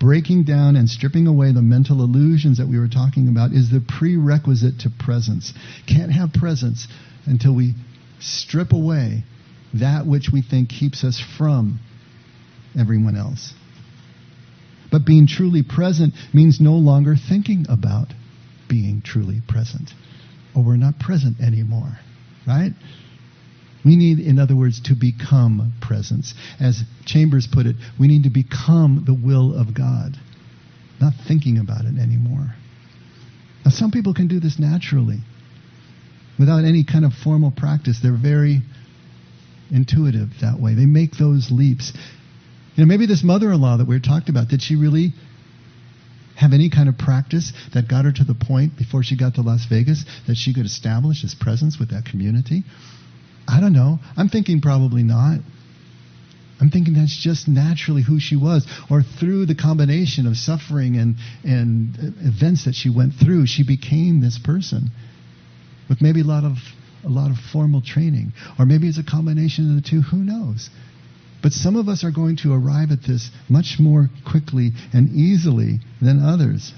[0.00, 3.80] breaking down and stripping away the mental illusions that we were talking about is the
[3.80, 5.52] prerequisite to presence.
[5.86, 6.88] Can't have presence
[7.26, 7.74] until we
[8.18, 9.24] strip away
[9.74, 11.78] that which we think keeps us from
[12.78, 13.52] everyone else.
[14.90, 18.08] But being truly present means no longer thinking about
[18.68, 19.90] being truly present.
[20.54, 21.98] Or we're not present anymore,
[22.46, 22.72] right?
[23.84, 26.34] We need, in other words, to become presence.
[26.60, 30.16] As Chambers put it, we need to become the will of God,
[31.00, 32.54] not thinking about it anymore.
[33.64, 35.18] Now, some people can do this naturally
[36.38, 37.98] without any kind of formal practice.
[38.02, 38.62] They're very
[39.70, 40.74] intuitive that way.
[40.74, 41.92] They make those leaps.
[42.76, 45.12] You know, maybe this mother-in-law that we talked about, did she really
[46.42, 49.42] have any kind of practice that got her to the point before she got to
[49.42, 52.64] Las Vegas that she could establish this presence with that community?
[53.48, 53.98] I don't know.
[54.16, 55.38] I'm thinking probably not.
[56.60, 58.66] I'm thinking that's just naturally who she was.
[58.88, 64.20] Or through the combination of suffering and, and events that she went through, she became
[64.20, 64.90] this person
[65.88, 66.58] with maybe a lot of
[67.04, 68.32] a lot of formal training.
[68.60, 70.70] Or maybe it's a combination of the two, who knows?
[71.42, 75.80] But some of us are going to arrive at this much more quickly and easily
[76.00, 76.72] than others.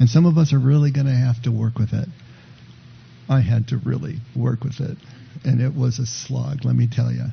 [0.00, 2.08] And some of us are really going to have to work with it.
[3.28, 4.98] I had to really work with it.
[5.44, 7.26] And it was a slog, let me tell you.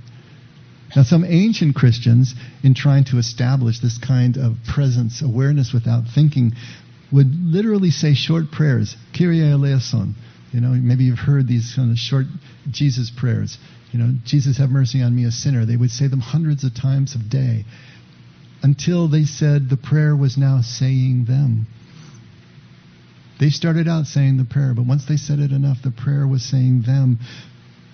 [0.95, 6.53] Now, some ancient Christians, in trying to establish this kind of presence, awareness without thinking,
[7.11, 10.15] would literally say short prayers, Kyrie eleison.
[10.51, 12.25] You know, maybe you've heard these kind of short
[12.69, 13.57] Jesus prayers.
[13.93, 15.65] You know, Jesus have mercy on me, a sinner.
[15.65, 17.63] They would say them hundreds of times a day
[18.63, 21.67] until they said the prayer was now saying them.
[23.39, 26.43] They started out saying the prayer, but once they said it enough, the prayer was
[26.43, 27.19] saying them,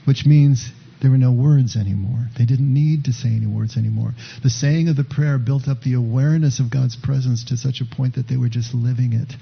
[0.06, 2.30] which means there were no words anymore.
[2.38, 4.14] They didn't need to say any words anymore.
[4.42, 7.96] The saying of the prayer built up the awareness of God's presence to such a
[7.96, 9.34] point that they were just living it.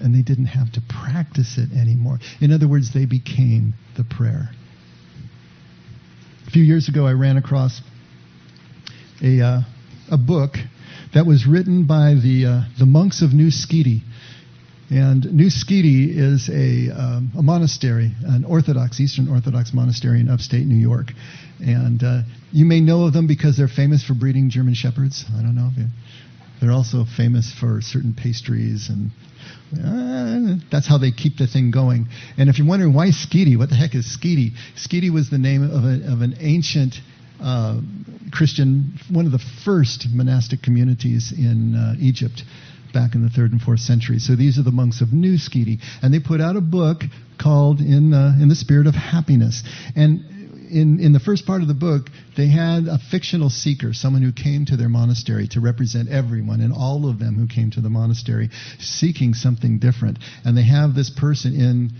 [0.00, 2.18] And they didn't have to practice it anymore.
[2.40, 4.50] In other words, they became the prayer.
[6.52, 7.80] A few years ago, I ran across
[9.22, 9.60] a, uh,
[10.10, 10.56] a book
[11.14, 14.02] that was written by the, uh, the monks of New Skete.
[14.90, 20.66] And New Skete is a, um, a monastery, an Orthodox, Eastern Orthodox monastery in upstate
[20.66, 21.06] New York.
[21.58, 25.24] And uh, you may know of them because they're famous for breeding German Shepherds.
[25.34, 25.86] I don't know if you.
[26.60, 29.10] They're also famous for certain pastries, and
[29.72, 32.08] that's how they keep the thing going.
[32.36, 34.52] And if you're wondering why Skete, what the heck is Skete?
[34.76, 36.94] Skete was the name of, a, of an ancient
[37.40, 37.80] uh,
[38.32, 42.42] Christian, one of the first monastic communities in uh, Egypt
[42.92, 44.18] back in the third and fourth century.
[44.18, 47.02] So these are the monks of New Skete, and they put out a book
[47.40, 49.62] called "In uh, in the Spirit of Happiness."
[49.96, 50.24] And
[50.72, 54.32] in, in the first part of the book, they had a fictional seeker, someone who
[54.32, 57.90] came to their monastery to represent everyone and all of them who came to the
[57.90, 60.18] monastery seeking something different.
[60.44, 61.90] And they have this person in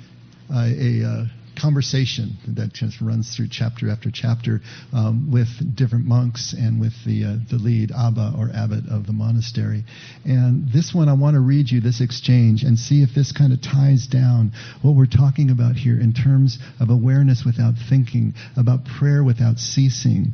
[0.53, 1.25] uh, a, uh,
[1.63, 4.61] conversation that just runs through chapter after chapter
[4.93, 9.13] um, with different monks and with the uh, the lead abba or abbot of the
[9.13, 9.85] monastery.
[10.25, 13.53] And this one, I want to read you this exchange and see if this kind
[13.53, 18.81] of ties down what we're talking about here in terms of awareness without thinking, about
[18.85, 20.33] prayer without ceasing,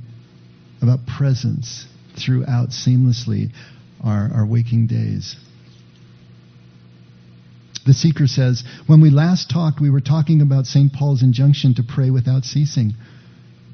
[0.81, 1.87] about presence
[2.17, 3.51] throughout seamlessly
[4.03, 5.37] our, our waking days.
[7.89, 10.93] The seeker says, When we last talked, we were talking about St.
[10.93, 12.93] Paul's injunction to pray without ceasing.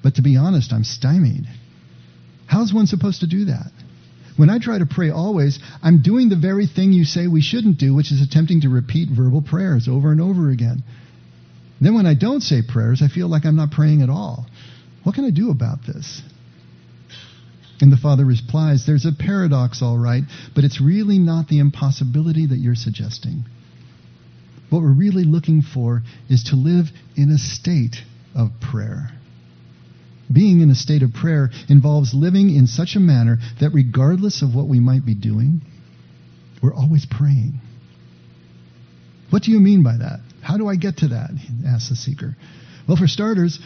[0.05, 1.49] But to be honest, I'm stymied.
[2.47, 3.73] How's one supposed to do that?
[4.37, 7.79] When I try to pray always, I'm doing the very thing you say we shouldn't
[7.79, 10.85] do, which is attempting to repeat verbal prayers over and over again.
[11.81, 14.47] Then when I don't say prayers, I feel like I'm not praying at all.
[15.03, 16.23] What can I do about this?
[17.81, 20.23] And the father replies, There's a paradox, all right,
[20.55, 23.47] but it's really not the impossibility that you're suggesting.
[24.71, 26.87] What we're really looking for is to live
[27.17, 27.97] in a state
[28.35, 29.11] of prayer.
[30.33, 34.55] Being in a state of prayer involves living in such a manner that regardless of
[34.55, 35.61] what we might be doing,
[36.63, 37.61] we're always praying.
[39.31, 40.21] What do you mean by that?
[40.43, 41.31] How do I get to that?
[41.67, 42.37] asks the seeker.
[42.89, 43.59] Well, for starters,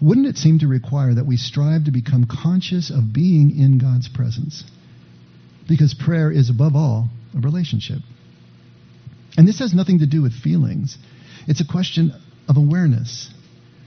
[0.00, 4.08] wouldn't it seem to require that we strive to become conscious of being in God's
[4.08, 4.64] presence?
[5.68, 7.98] Because prayer is, above all, a relationship.
[9.36, 10.96] And this has nothing to do with feelings.
[11.46, 12.12] It's a question
[12.48, 13.30] of awareness.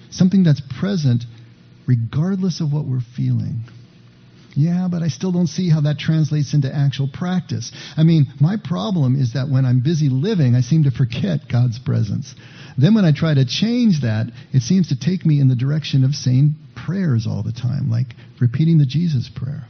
[0.10, 1.24] something that's present
[1.86, 3.64] regardless of what we're feeling.
[4.56, 7.72] Yeah, but I still don't see how that translates into actual practice.
[7.95, 11.78] I mean, my problem is that when I'm busy living, I seem to forget God's
[11.78, 12.34] presence.
[12.76, 16.04] Then when I try to change that, it seems to take me in the direction
[16.04, 18.08] of saying prayers all the time, like
[18.41, 19.68] repeating the Jesus prayer.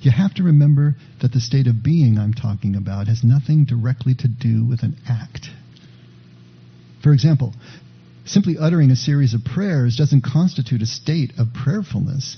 [0.00, 4.14] You have to remember that the state of being I'm talking about has nothing directly
[4.16, 5.48] to do with an act.
[7.02, 7.54] For example,
[8.24, 12.36] simply uttering a series of prayers doesn't constitute a state of prayerfulness.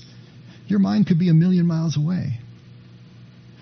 [0.67, 2.39] Your mind could be a million miles away.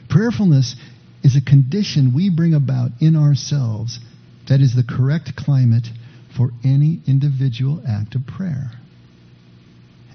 [0.09, 0.75] Prayerfulness
[1.23, 3.99] is a condition we bring about in ourselves
[4.47, 5.87] that is the correct climate
[6.35, 8.71] for any individual act of prayer.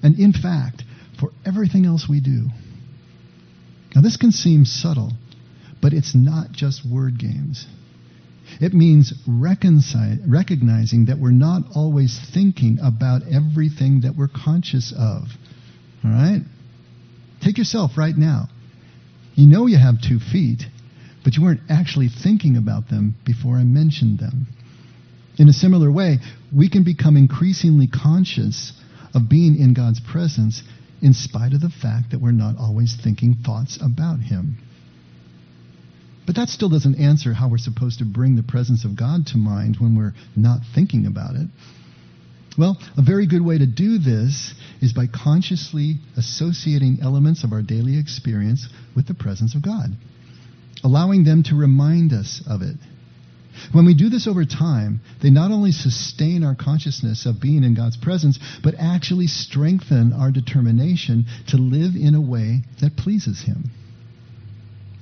[0.03, 0.85] And in fact,
[1.19, 2.49] for everything else we do.
[3.95, 5.12] Now, this can seem subtle,
[5.80, 7.66] but it's not just word games.
[8.61, 15.24] It means recognizing that we're not always thinking about everything that we're conscious of.
[16.05, 16.43] All right?
[17.43, 18.49] Take yourself right now.
[19.34, 20.62] You know you have two feet,
[21.24, 24.47] but you weren't actually thinking about them before I mentioned them.
[25.39, 26.18] In a similar way,
[26.55, 28.72] we can become increasingly conscious
[29.12, 30.62] of being in God's presence
[31.03, 34.59] in spite of the fact that we're not always thinking thoughts about Him.
[36.26, 39.38] But that still doesn't answer how we're supposed to bring the presence of God to
[39.38, 41.49] mind when we're not thinking about it.
[42.59, 47.62] Well, a very good way to do this is by consciously associating elements of our
[47.62, 48.66] daily experience
[48.97, 49.90] with the presence of God,
[50.82, 52.76] allowing them to remind us of it
[53.73, 57.75] when we do this over time, they not only sustain our consciousness of being in
[57.75, 63.71] God's presence, but actually strengthen our determination to live in a way that pleases Him.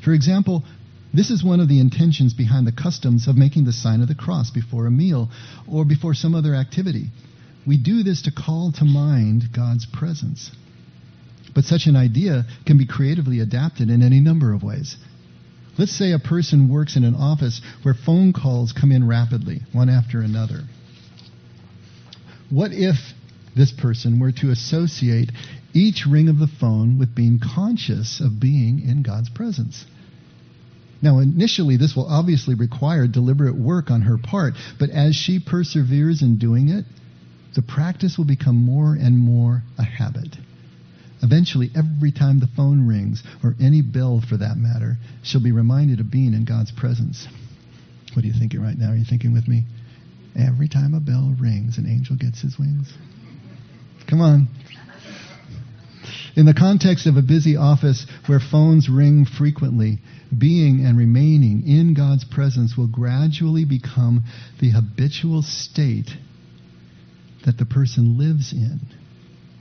[0.05, 0.63] For example,
[1.15, 4.15] this is one of the intentions behind the customs of making the sign of the
[4.15, 5.31] cross before a meal
[5.71, 7.07] or before some other activity.
[7.67, 10.51] We do this to call to mind God's presence.
[11.55, 14.97] But such an idea can be creatively adapted in any number of ways.
[15.77, 19.89] Let's say a person works in an office where phone calls come in rapidly, one
[19.89, 20.61] after another.
[22.51, 22.97] What if
[23.57, 25.33] this person were to associate
[25.73, 29.85] each ring of the phone with being conscious of being in God's presence?
[31.03, 36.23] Now, initially, this will obviously require deliberate work on her part, but as she perseveres
[36.23, 36.85] in doing it,
[37.55, 40.37] the practice will become more and more a habit.
[41.23, 46.01] Eventually, every time the phone rings, or any bell for that matter, she'll be reminded
[46.01, 47.27] of being in God's presence.
[48.15, 48.93] What are you thinking right now?
[48.93, 49.65] Are you thinking with me?
[50.37, 52.93] Every time a bell rings, an angel gets his wings.
[54.09, 54.49] Come on.
[56.37, 60.01] In the context of a busy office where phones ring frequently,
[60.37, 64.25] being and remaining in God's presence will gradually become
[64.61, 66.11] the habitual state
[67.47, 68.81] that the person lives in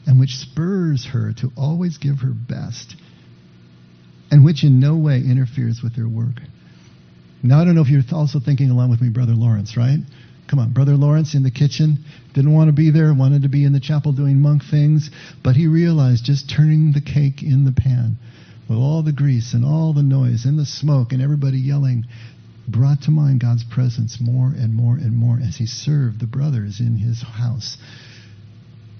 [0.05, 2.95] and which spurs her to always give her best,
[4.31, 6.41] and which in no way interferes with her work.
[7.41, 9.99] Now, I don't know if you're also thinking along with me, Brother Lawrence, right?
[10.47, 13.63] Come on, Brother Lawrence in the kitchen didn't want to be there, wanted to be
[13.63, 15.09] in the chapel doing monk things,
[15.43, 18.17] but he realized just turning the cake in the pan
[18.67, 22.05] with all the grease and all the noise and the smoke and everybody yelling
[22.67, 26.79] brought to mind God's presence more and more and more as he served the brothers
[26.79, 27.77] in his house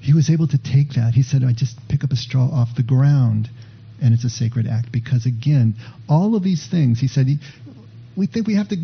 [0.04, 1.14] he was able to take that.
[1.14, 3.50] He said, I just pick up a straw off the ground,
[4.02, 4.92] and it's a sacred act.
[4.92, 5.76] Because again,
[6.10, 7.38] all of these things, he said, he,
[8.18, 8.76] we think we have to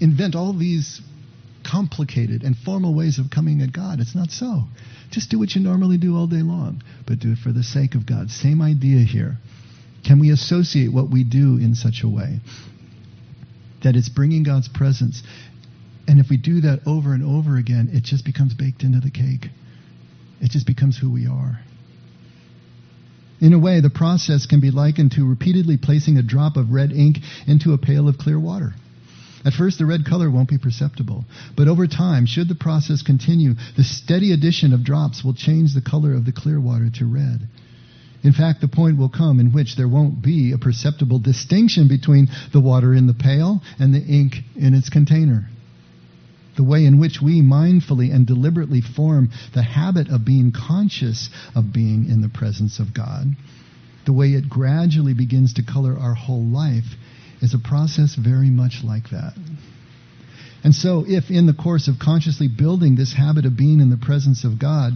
[0.00, 1.00] invent all these
[1.64, 4.00] complicated and formal ways of coming at God.
[4.00, 4.64] It's not so.
[5.12, 7.94] Just do what you normally do all day long, but do it for the sake
[7.94, 8.30] of God.
[8.30, 9.38] Same idea here.
[10.04, 12.40] Can we associate what we do in such a way
[13.84, 15.22] that it's bringing God's presence?
[16.08, 19.10] And if we do that over and over again, it just becomes baked into the
[19.10, 19.50] cake.
[20.40, 21.60] It just becomes who we are.
[23.40, 26.92] In a way, the process can be likened to repeatedly placing a drop of red
[26.92, 28.74] ink into a pail of clear water.
[29.44, 31.24] At first, the red color won't be perceptible,
[31.54, 35.82] but over time, should the process continue, the steady addition of drops will change the
[35.82, 37.46] color of the clear water to red.
[38.22, 42.28] In fact, the point will come in which there won't be a perceptible distinction between
[42.52, 45.48] the water in the pail and the ink in its container
[46.56, 51.72] the way in which we mindfully and deliberately form the habit of being conscious of
[51.72, 53.26] being in the presence of God,
[54.06, 56.84] the way it gradually begins to color our whole life,
[57.42, 59.34] is a process very much like that.
[60.64, 63.96] And so, if in the course of consciously building this habit of being in the
[63.98, 64.94] presence of God,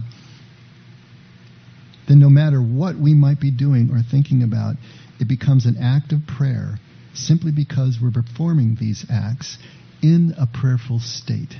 [2.09, 4.75] then no matter what we might be doing or thinking about,
[5.19, 6.77] it becomes an act of prayer
[7.13, 9.57] simply because we're performing these acts
[10.01, 11.53] in a prayerful state.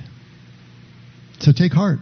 [1.40, 1.98] So take heart.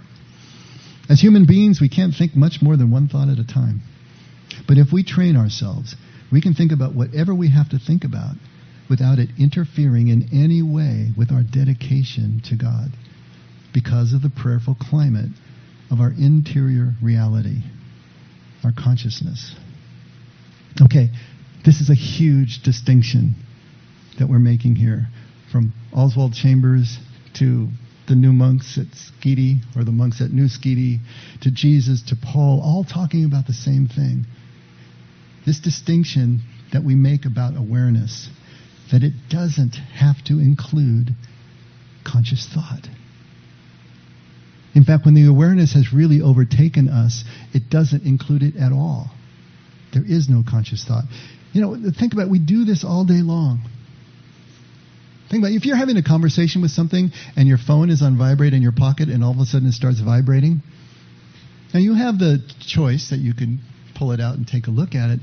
[1.08, 3.80] As human beings, we can't think much more than one thought at a time.
[4.68, 5.96] But if we train ourselves,
[6.30, 8.34] we can think about whatever we have to think about
[8.88, 12.90] without it interfering in any way with our dedication to God
[13.72, 15.30] because of the prayerful climate
[15.90, 17.62] of our interior reality,
[18.64, 19.54] our consciousness.
[20.82, 21.10] Okay,
[21.64, 23.34] this is a huge distinction
[24.18, 25.06] that we're making here
[25.50, 26.98] from Oswald Chambers
[27.34, 27.68] to
[28.08, 31.00] the new monks at Skete or the monks at New Skete
[31.42, 34.26] to Jesus to Paul, all talking about the same thing.
[35.46, 36.40] This distinction
[36.72, 38.28] that we make about awareness,
[38.92, 41.14] that it doesn't have to include
[42.04, 42.88] conscious thought.
[44.74, 49.10] In fact, when the awareness has really overtaken us, it doesn't include it at all.
[49.92, 51.04] There is no conscious thought.
[51.52, 52.30] You know, think about it.
[52.30, 53.68] We do this all day long.
[55.30, 55.56] Think about it.
[55.56, 58.72] If you're having a conversation with something and your phone is on vibrate in your
[58.72, 60.60] pocket and all of a sudden it starts vibrating,
[61.72, 63.60] now you have the choice that you can
[63.94, 65.20] pull it out and take a look at it.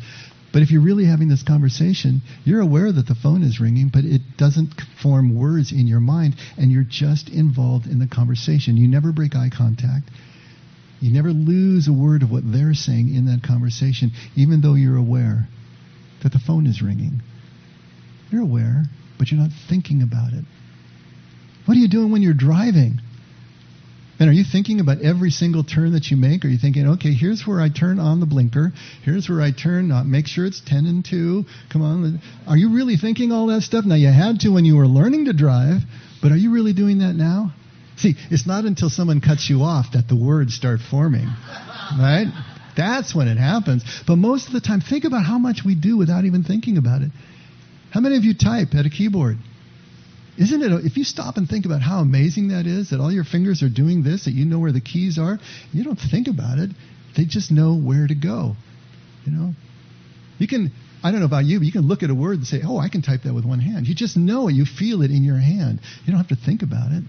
[0.53, 4.05] But if you're really having this conversation, you're aware that the phone is ringing, but
[4.05, 8.77] it doesn't form words in your mind, and you're just involved in the conversation.
[8.77, 10.09] You never break eye contact.
[11.01, 14.97] You never lose a word of what they're saying in that conversation, even though you're
[14.97, 15.49] aware
[16.23, 17.21] that the phone is ringing.
[18.31, 18.85] You're aware,
[19.17, 20.43] but you're not thinking about it.
[21.65, 22.99] What are you doing when you're driving?
[24.19, 26.43] And are you thinking about every single turn that you make?
[26.43, 28.73] Are you thinking, okay, here's where I turn on the blinker.
[29.03, 31.45] Here's where I turn, uh, make sure it's 10 and 2.
[31.71, 32.21] Come on.
[32.47, 33.85] Are you really thinking all that stuff?
[33.85, 35.81] Now, you had to when you were learning to drive,
[36.21, 37.53] but are you really doing that now?
[37.97, 41.27] See, it's not until someone cuts you off that the words start forming,
[41.99, 42.27] right?
[42.75, 43.83] That's when it happens.
[44.05, 47.01] But most of the time, think about how much we do without even thinking about
[47.01, 47.11] it.
[47.91, 49.37] How many of you type at a keyboard?
[50.37, 53.23] Isn't it, if you stop and think about how amazing that is, that all your
[53.23, 55.39] fingers are doing this, that you know where the keys are,
[55.73, 56.69] you don't think about it.
[57.15, 58.55] They just know where to go.
[59.25, 59.53] You know?
[60.37, 60.71] You can,
[61.03, 62.77] I don't know about you, but you can look at a word and say, oh,
[62.77, 63.87] I can type that with one hand.
[63.87, 64.53] You just know it.
[64.53, 65.79] You feel it in your hand.
[66.05, 67.03] You don't have to think about it.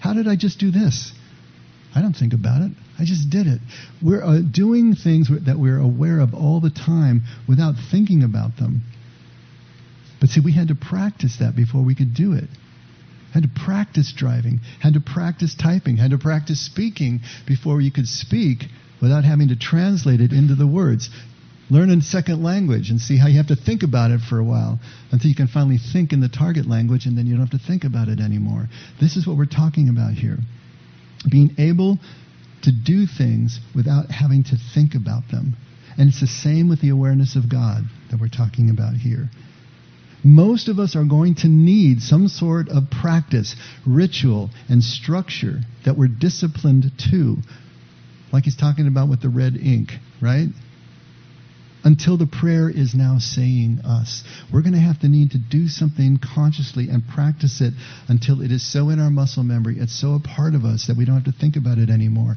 [0.00, 1.12] How did I just do this?
[1.94, 2.72] I don't think about it.
[2.98, 3.60] I just did it.
[4.02, 8.82] We're uh, doing things that we're aware of all the time without thinking about them.
[10.20, 12.48] But see, we had to practice that before we could do it.
[13.32, 18.08] Had to practice driving, had to practice typing, had to practice speaking before you could
[18.08, 18.64] speak
[19.02, 21.10] without having to translate it into the words.
[21.70, 24.44] Learn a second language and see how you have to think about it for a
[24.44, 24.80] while
[25.12, 27.66] until you can finally think in the target language and then you don't have to
[27.66, 28.68] think about it anymore.
[28.98, 30.38] This is what we're talking about here.
[31.30, 31.98] Being able
[32.62, 35.54] to do things without having to think about them.
[35.98, 39.28] And it's the same with the awareness of God that we're talking about here
[40.24, 43.54] most of us are going to need some sort of practice,
[43.86, 47.36] ritual, and structure that we're disciplined to.
[48.32, 49.90] Like he's talking about with the red ink,
[50.20, 50.48] right?
[51.84, 54.24] Until the prayer is now saying us.
[54.52, 57.72] We're going to have to need to do something consciously and practice it
[58.08, 60.96] until it is so in our muscle memory, it's so a part of us that
[60.96, 62.36] we don't have to think about it anymore.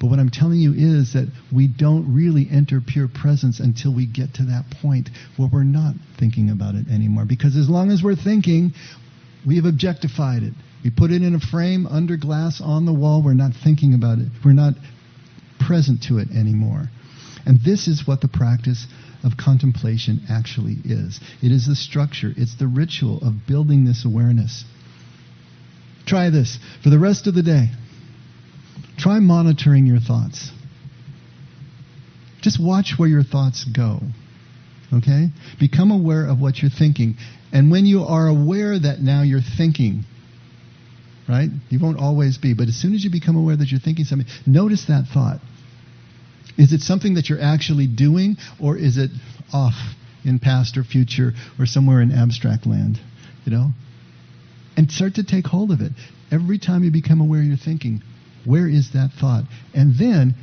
[0.00, 4.06] But what I'm telling you is that we don't really enter pure presence until we
[4.06, 7.24] get to that point where we're not thinking about it anymore.
[7.26, 8.72] Because as long as we're thinking,
[9.46, 10.52] we have objectified it.
[10.84, 13.22] We put it in a frame under glass on the wall.
[13.22, 14.28] We're not thinking about it.
[14.44, 14.74] We're not
[15.58, 16.88] present to it anymore.
[17.46, 18.86] And this is what the practice
[19.24, 24.64] of contemplation actually is it is the structure, it's the ritual of building this awareness.
[26.06, 27.70] Try this for the rest of the day.
[28.98, 30.50] Try monitoring your thoughts.
[32.40, 34.00] Just watch where your thoughts go.
[34.92, 35.28] Okay?
[35.58, 37.16] Become aware of what you're thinking.
[37.52, 40.04] And when you are aware that now you're thinking,
[41.28, 41.48] right?
[41.70, 44.28] You won't always be, but as soon as you become aware that you're thinking something,
[44.46, 45.40] notice that thought.
[46.56, 49.10] Is it something that you're actually doing, or is it
[49.52, 49.74] off
[50.24, 52.98] in past or future or somewhere in abstract land?
[53.44, 53.70] You know?
[54.76, 55.92] And start to take hold of it.
[56.30, 58.02] Every time you become aware you're thinking,
[58.46, 59.44] where is that thought?
[59.74, 60.34] And then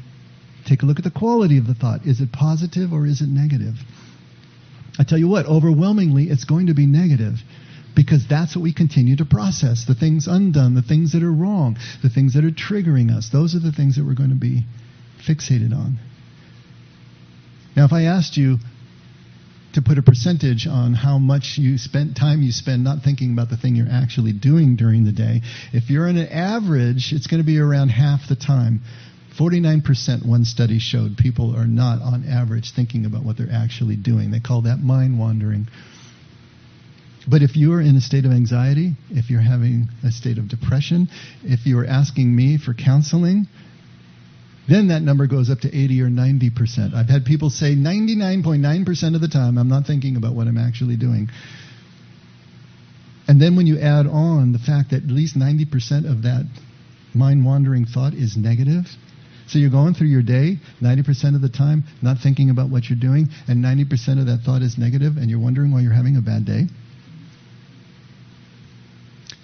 [0.66, 2.06] take a look at the quality of the thought.
[2.06, 3.76] Is it positive or is it negative?
[5.00, 7.36] I tell you what, overwhelmingly, it's going to be negative
[7.96, 9.86] because that's what we continue to process.
[9.86, 13.30] The things undone, the things that are wrong, the things that are triggering us.
[13.30, 14.66] Those are the things that we're going to be
[15.28, 16.00] fixated on.
[17.76, 18.58] Now, if I asked you,
[19.74, 23.50] to put a percentage on how much you spent time you spend not thinking about
[23.50, 25.42] the thing you're actually doing during the day.
[25.72, 28.82] If you're on an average, it's going to be around half the time.
[29.38, 34.30] 49% one study showed people are not on average thinking about what they're actually doing.
[34.30, 35.68] They call that mind wandering.
[37.28, 41.08] But if you're in a state of anxiety, if you're having a state of depression,
[41.44, 43.48] if you're asking me for counseling,
[44.68, 46.94] then that number goes up to 80 or 90%.
[46.94, 50.96] I've had people say 99.9% of the time I'm not thinking about what I'm actually
[50.96, 51.30] doing.
[53.28, 56.46] And then when you add on the fact that at least 90% of that
[57.14, 58.86] mind wandering thought is negative,
[59.48, 63.00] so you're going through your day 90% of the time not thinking about what you're
[63.00, 66.22] doing, and 90% of that thought is negative, and you're wondering why you're having a
[66.22, 66.64] bad day.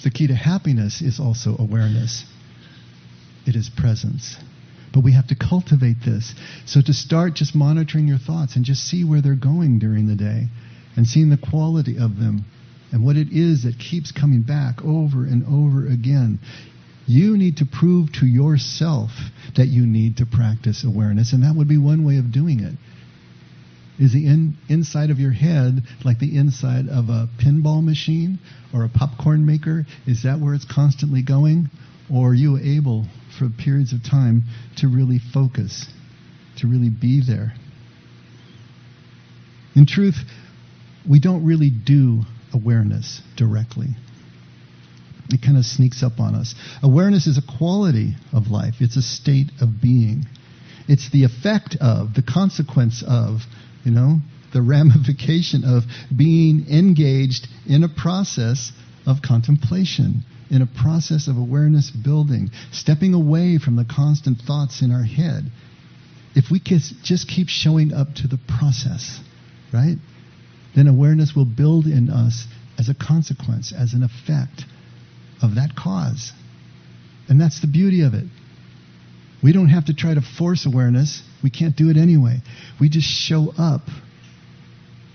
[0.03, 2.25] The key to happiness is also awareness.
[3.45, 4.37] It is presence.
[4.93, 6.33] But we have to cultivate this.
[6.65, 10.15] So to start just monitoring your thoughts and just see where they're going during the
[10.15, 10.47] day
[10.95, 12.45] and seeing the quality of them
[12.91, 16.39] and what it is that keeps coming back over and over again.
[17.05, 19.11] You need to prove to yourself
[19.55, 22.75] that you need to practice awareness, and that would be one way of doing it.
[23.99, 28.39] Is the in, inside of your head like the inside of a pinball machine
[28.73, 29.85] or a popcorn maker?
[30.07, 31.69] Is that where it's constantly going?
[32.11, 33.05] Or are you able,
[33.39, 34.43] for periods of time,
[34.77, 35.87] to really focus,
[36.57, 37.53] to really be there?
[39.75, 40.17] In truth,
[41.09, 42.21] we don't really do
[42.53, 43.87] awareness directly.
[45.31, 46.55] It kind of sneaks up on us.
[46.81, 50.25] Awareness is a quality of life, it's a state of being.
[50.87, 53.41] It's the effect of, the consequence of,
[53.83, 54.17] you know,
[54.53, 55.83] the ramification of
[56.15, 58.71] being engaged in a process
[59.05, 64.91] of contemplation, in a process of awareness building, stepping away from the constant thoughts in
[64.91, 65.51] our head.
[66.35, 69.19] If we just keep showing up to the process,
[69.73, 69.97] right?
[70.75, 72.45] then awareness will build in us
[72.77, 74.63] as a consequence, as an effect
[75.41, 76.31] of that cause.
[77.27, 78.25] And that's the beauty of it.
[79.41, 81.21] We don't have to try to force awareness.
[81.43, 82.41] We can't do it anyway.
[82.79, 83.81] We just show up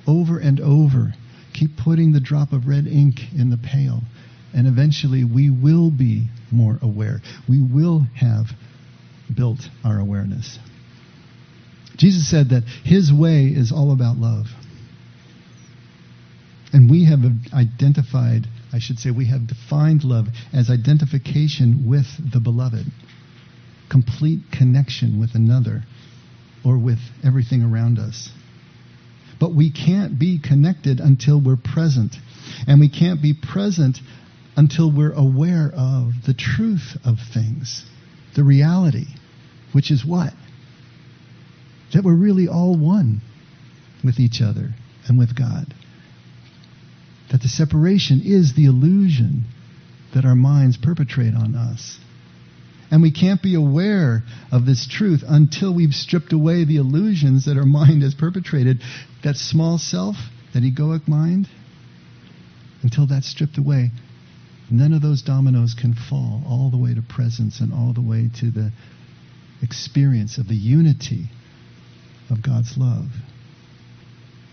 [0.06, 1.12] over and over.
[1.52, 4.00] Keep putting the drop of red ink in the pail.
[4.54, 7.20] And eventually we will be more aware.
[7.48, 8.46] We will have
[9.34, 10.58] built our awareness.
[11.96, 14.46] Jesus said that his way is all about love.
[16.72, 17.20] And we have
[17.52, 22.86] identified, I should say, we have defined love as identification with the beloved,
[23.90, 25.82] complete connection with another
[26.64, 28.30] or with everything around us.
[29.38, 32.16] But we can't be connected until we're present.
[32.66, 33.98] And we can't be present
[34.56, 37.84] until we're aware of the truth of things,
[38.36, 39.06] the reality,
[39.72, 40.32] which is what?
[41.92, 43.20] That we're really all one
[44.02, 44.70] with each other
[45.08, 45.74] and with God
[47.34, 49.44] that the separation is the illusion
[50.14, 51.98] that our minds perpetrate on us.
[52.92, 57.56] And we can't be aware of this truth until we've stripped away the illusions that
[57.56, 58.82] our mind has perpetrated.
[59.24, 60.14] That small self,
[60.52, 61.48] that egoic mind,
[62.82, 63.90] until that's stripped away,
[64.70, 68.30] none of those dominoes can fall all the way to presence and all the way
[68.40, 68.72] to the
[69.62, 71.28] experience of the unity
[72.30, 73.06] of God's love.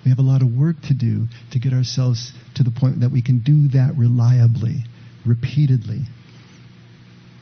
[0.03, 3.11] We have a lot of work to do to get ourselves to the point that
[3.11, 4.85] we can do that reliably,
[5.25, 6.01] repeatedly.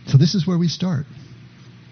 [0.08, 1.06] So, this is where we start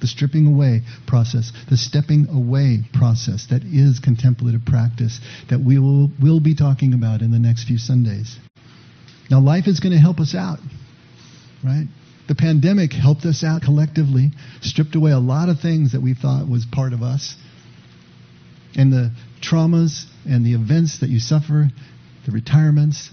[0.02, 5.20] the stripping away process, the stepping away process that is contemplative practice
[5.50, 8.38] that we will will be talking about in the next few Sundays.
[9.30, 10.60] Now, life is going to help us out,
[11.64, 11.88] right?
[12.28, 16.50] The pandemic helped us out collectively, stripped away a lot of things that we thought
[16.50, 17.36] was part of us.
[18.76, 19.12] And the
[19.42, 21.70] traumas and the events that you suffer,
[22.26, 23.10] the retirements,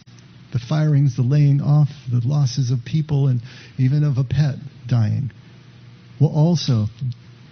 [0.53, 3.41] the firings, the laying off, the losses of people, and
[3.79, 4.57] even of a pet
[4.87, 5.31] dying,
[6.21, 6.87] will also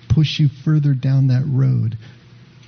[0.09, 1.97] push you further down that road,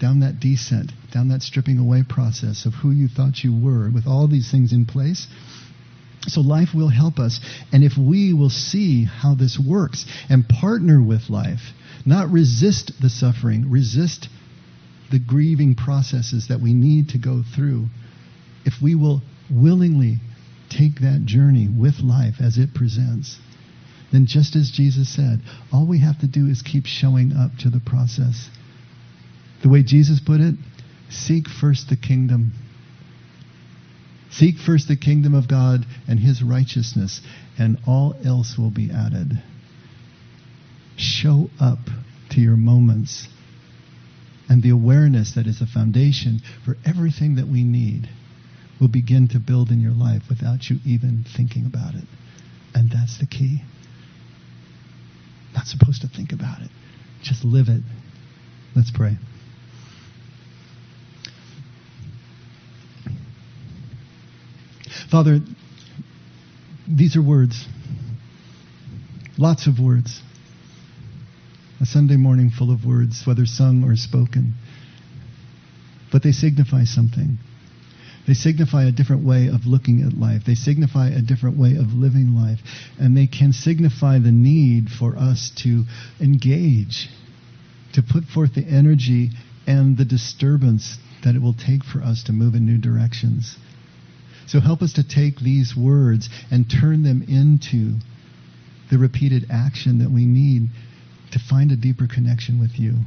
[0.01, 4.07] down that descent, down that stripping away process of who you thought you were, with
[4.07, 5.27] all these things in place.
[6.27, 7.41] So life will help us.
[7.73, 11.73] And if we will see how this works and partner with life,
[12.07, 14.29] not resist the suffering, resist
[15.11, 17.87] the grieving processes that we need to go through,
[18.65, 20.19] if we will willingly
[20.71, 23.39] take that journey with life as it presents,
[24.13, 25.41] then just as Jesus said,
[25.73, 28.49] all we have to do is keep showing up to the process.
[29.63, 30.55] The way Jesus put it,
[31.11, 32.53] seek first the kingdom.
[34.37, 37.21] Seek first the kingdom of God and his righteousness,
[37.57, 39.41] and all else will be added.
[40.97, 41.79] Show up
[42.31, 43.29] to your moments
[44.49, 48.09] and the awareness that is the foundation for everything that we need
[48.81, 52.05] will begin to build in your life without you even thinking about it.
[52.75, 53.63] And that's the key.
[55.55, 56.71] Not supposed to think about it,
[57.23, 57.83] just live it.
[58.75, 59.17] Let's pray.
[65.11, 65.41] Father,
[66.89, 67.67] these are words,
[69.39, 70.21] lots of words
[71.85, 74.55] a Sunday morning full of words, whether sung or spoken.
[76.11, 77.39] But they signify something.
[78.27, 80.45] They signify a different way of looking at life.
[80.47, 82.61] They signify a different way of living life.
[82.99, 85.85] And they can signify the need for us to
[86.21, 87.11] engage,
[87.93, 89.33] to put forth the energy
[89.67, 93.59] and the disturbance that it will take for us to move in new directions.
[94.47, 97.99] So help us to take these words and turn them into
[98.91, 100.69] the repeated action that we need
[101.33, 102.99] to find a deeper connection with you.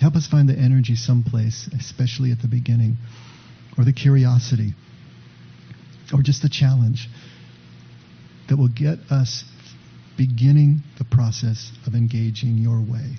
[0.00, 2.96] Help us find the energy someplace, especially at the beginning,
[3.78, 4.74] or the curiosity,
[6.12, 7.08] or just the challenge
[8.48, 9.44] that will get us
[10.16, 13.16] beginning the process of engaging your way,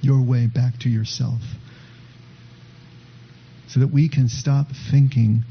[0.00, 1.40] your way back to yourself,
[3.72, 5.44] so that we can stop thinking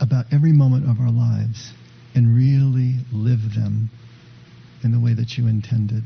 [0.00, 1.72] about every moment of our lives
[2.14, 3.90] and really live them
[4.84, 6.04] in the way that you intended.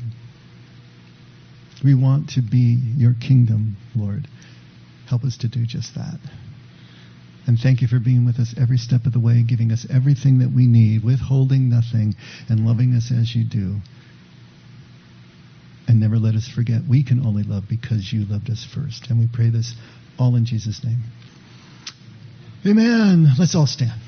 [1.83, 4.27] We want to be your kingdom, Lord.
[5.07, 6.19] Help us to do just that.
[7.45, 10.39] And thank you for being with us every step of the way, giving us everything
[10.39, 12.15] that we need, withholding nothing,
[12.49, 13.77] and loving us as you do.
[15.87, 19.11] And never let us forget we can only love because you loved us first.
[19.11, 19.75] And we pray this
[20.17, 20.99] all in Jesus' name.
[22.65, 23.27] Amen.
[23.37, 24.04] Let's all stand.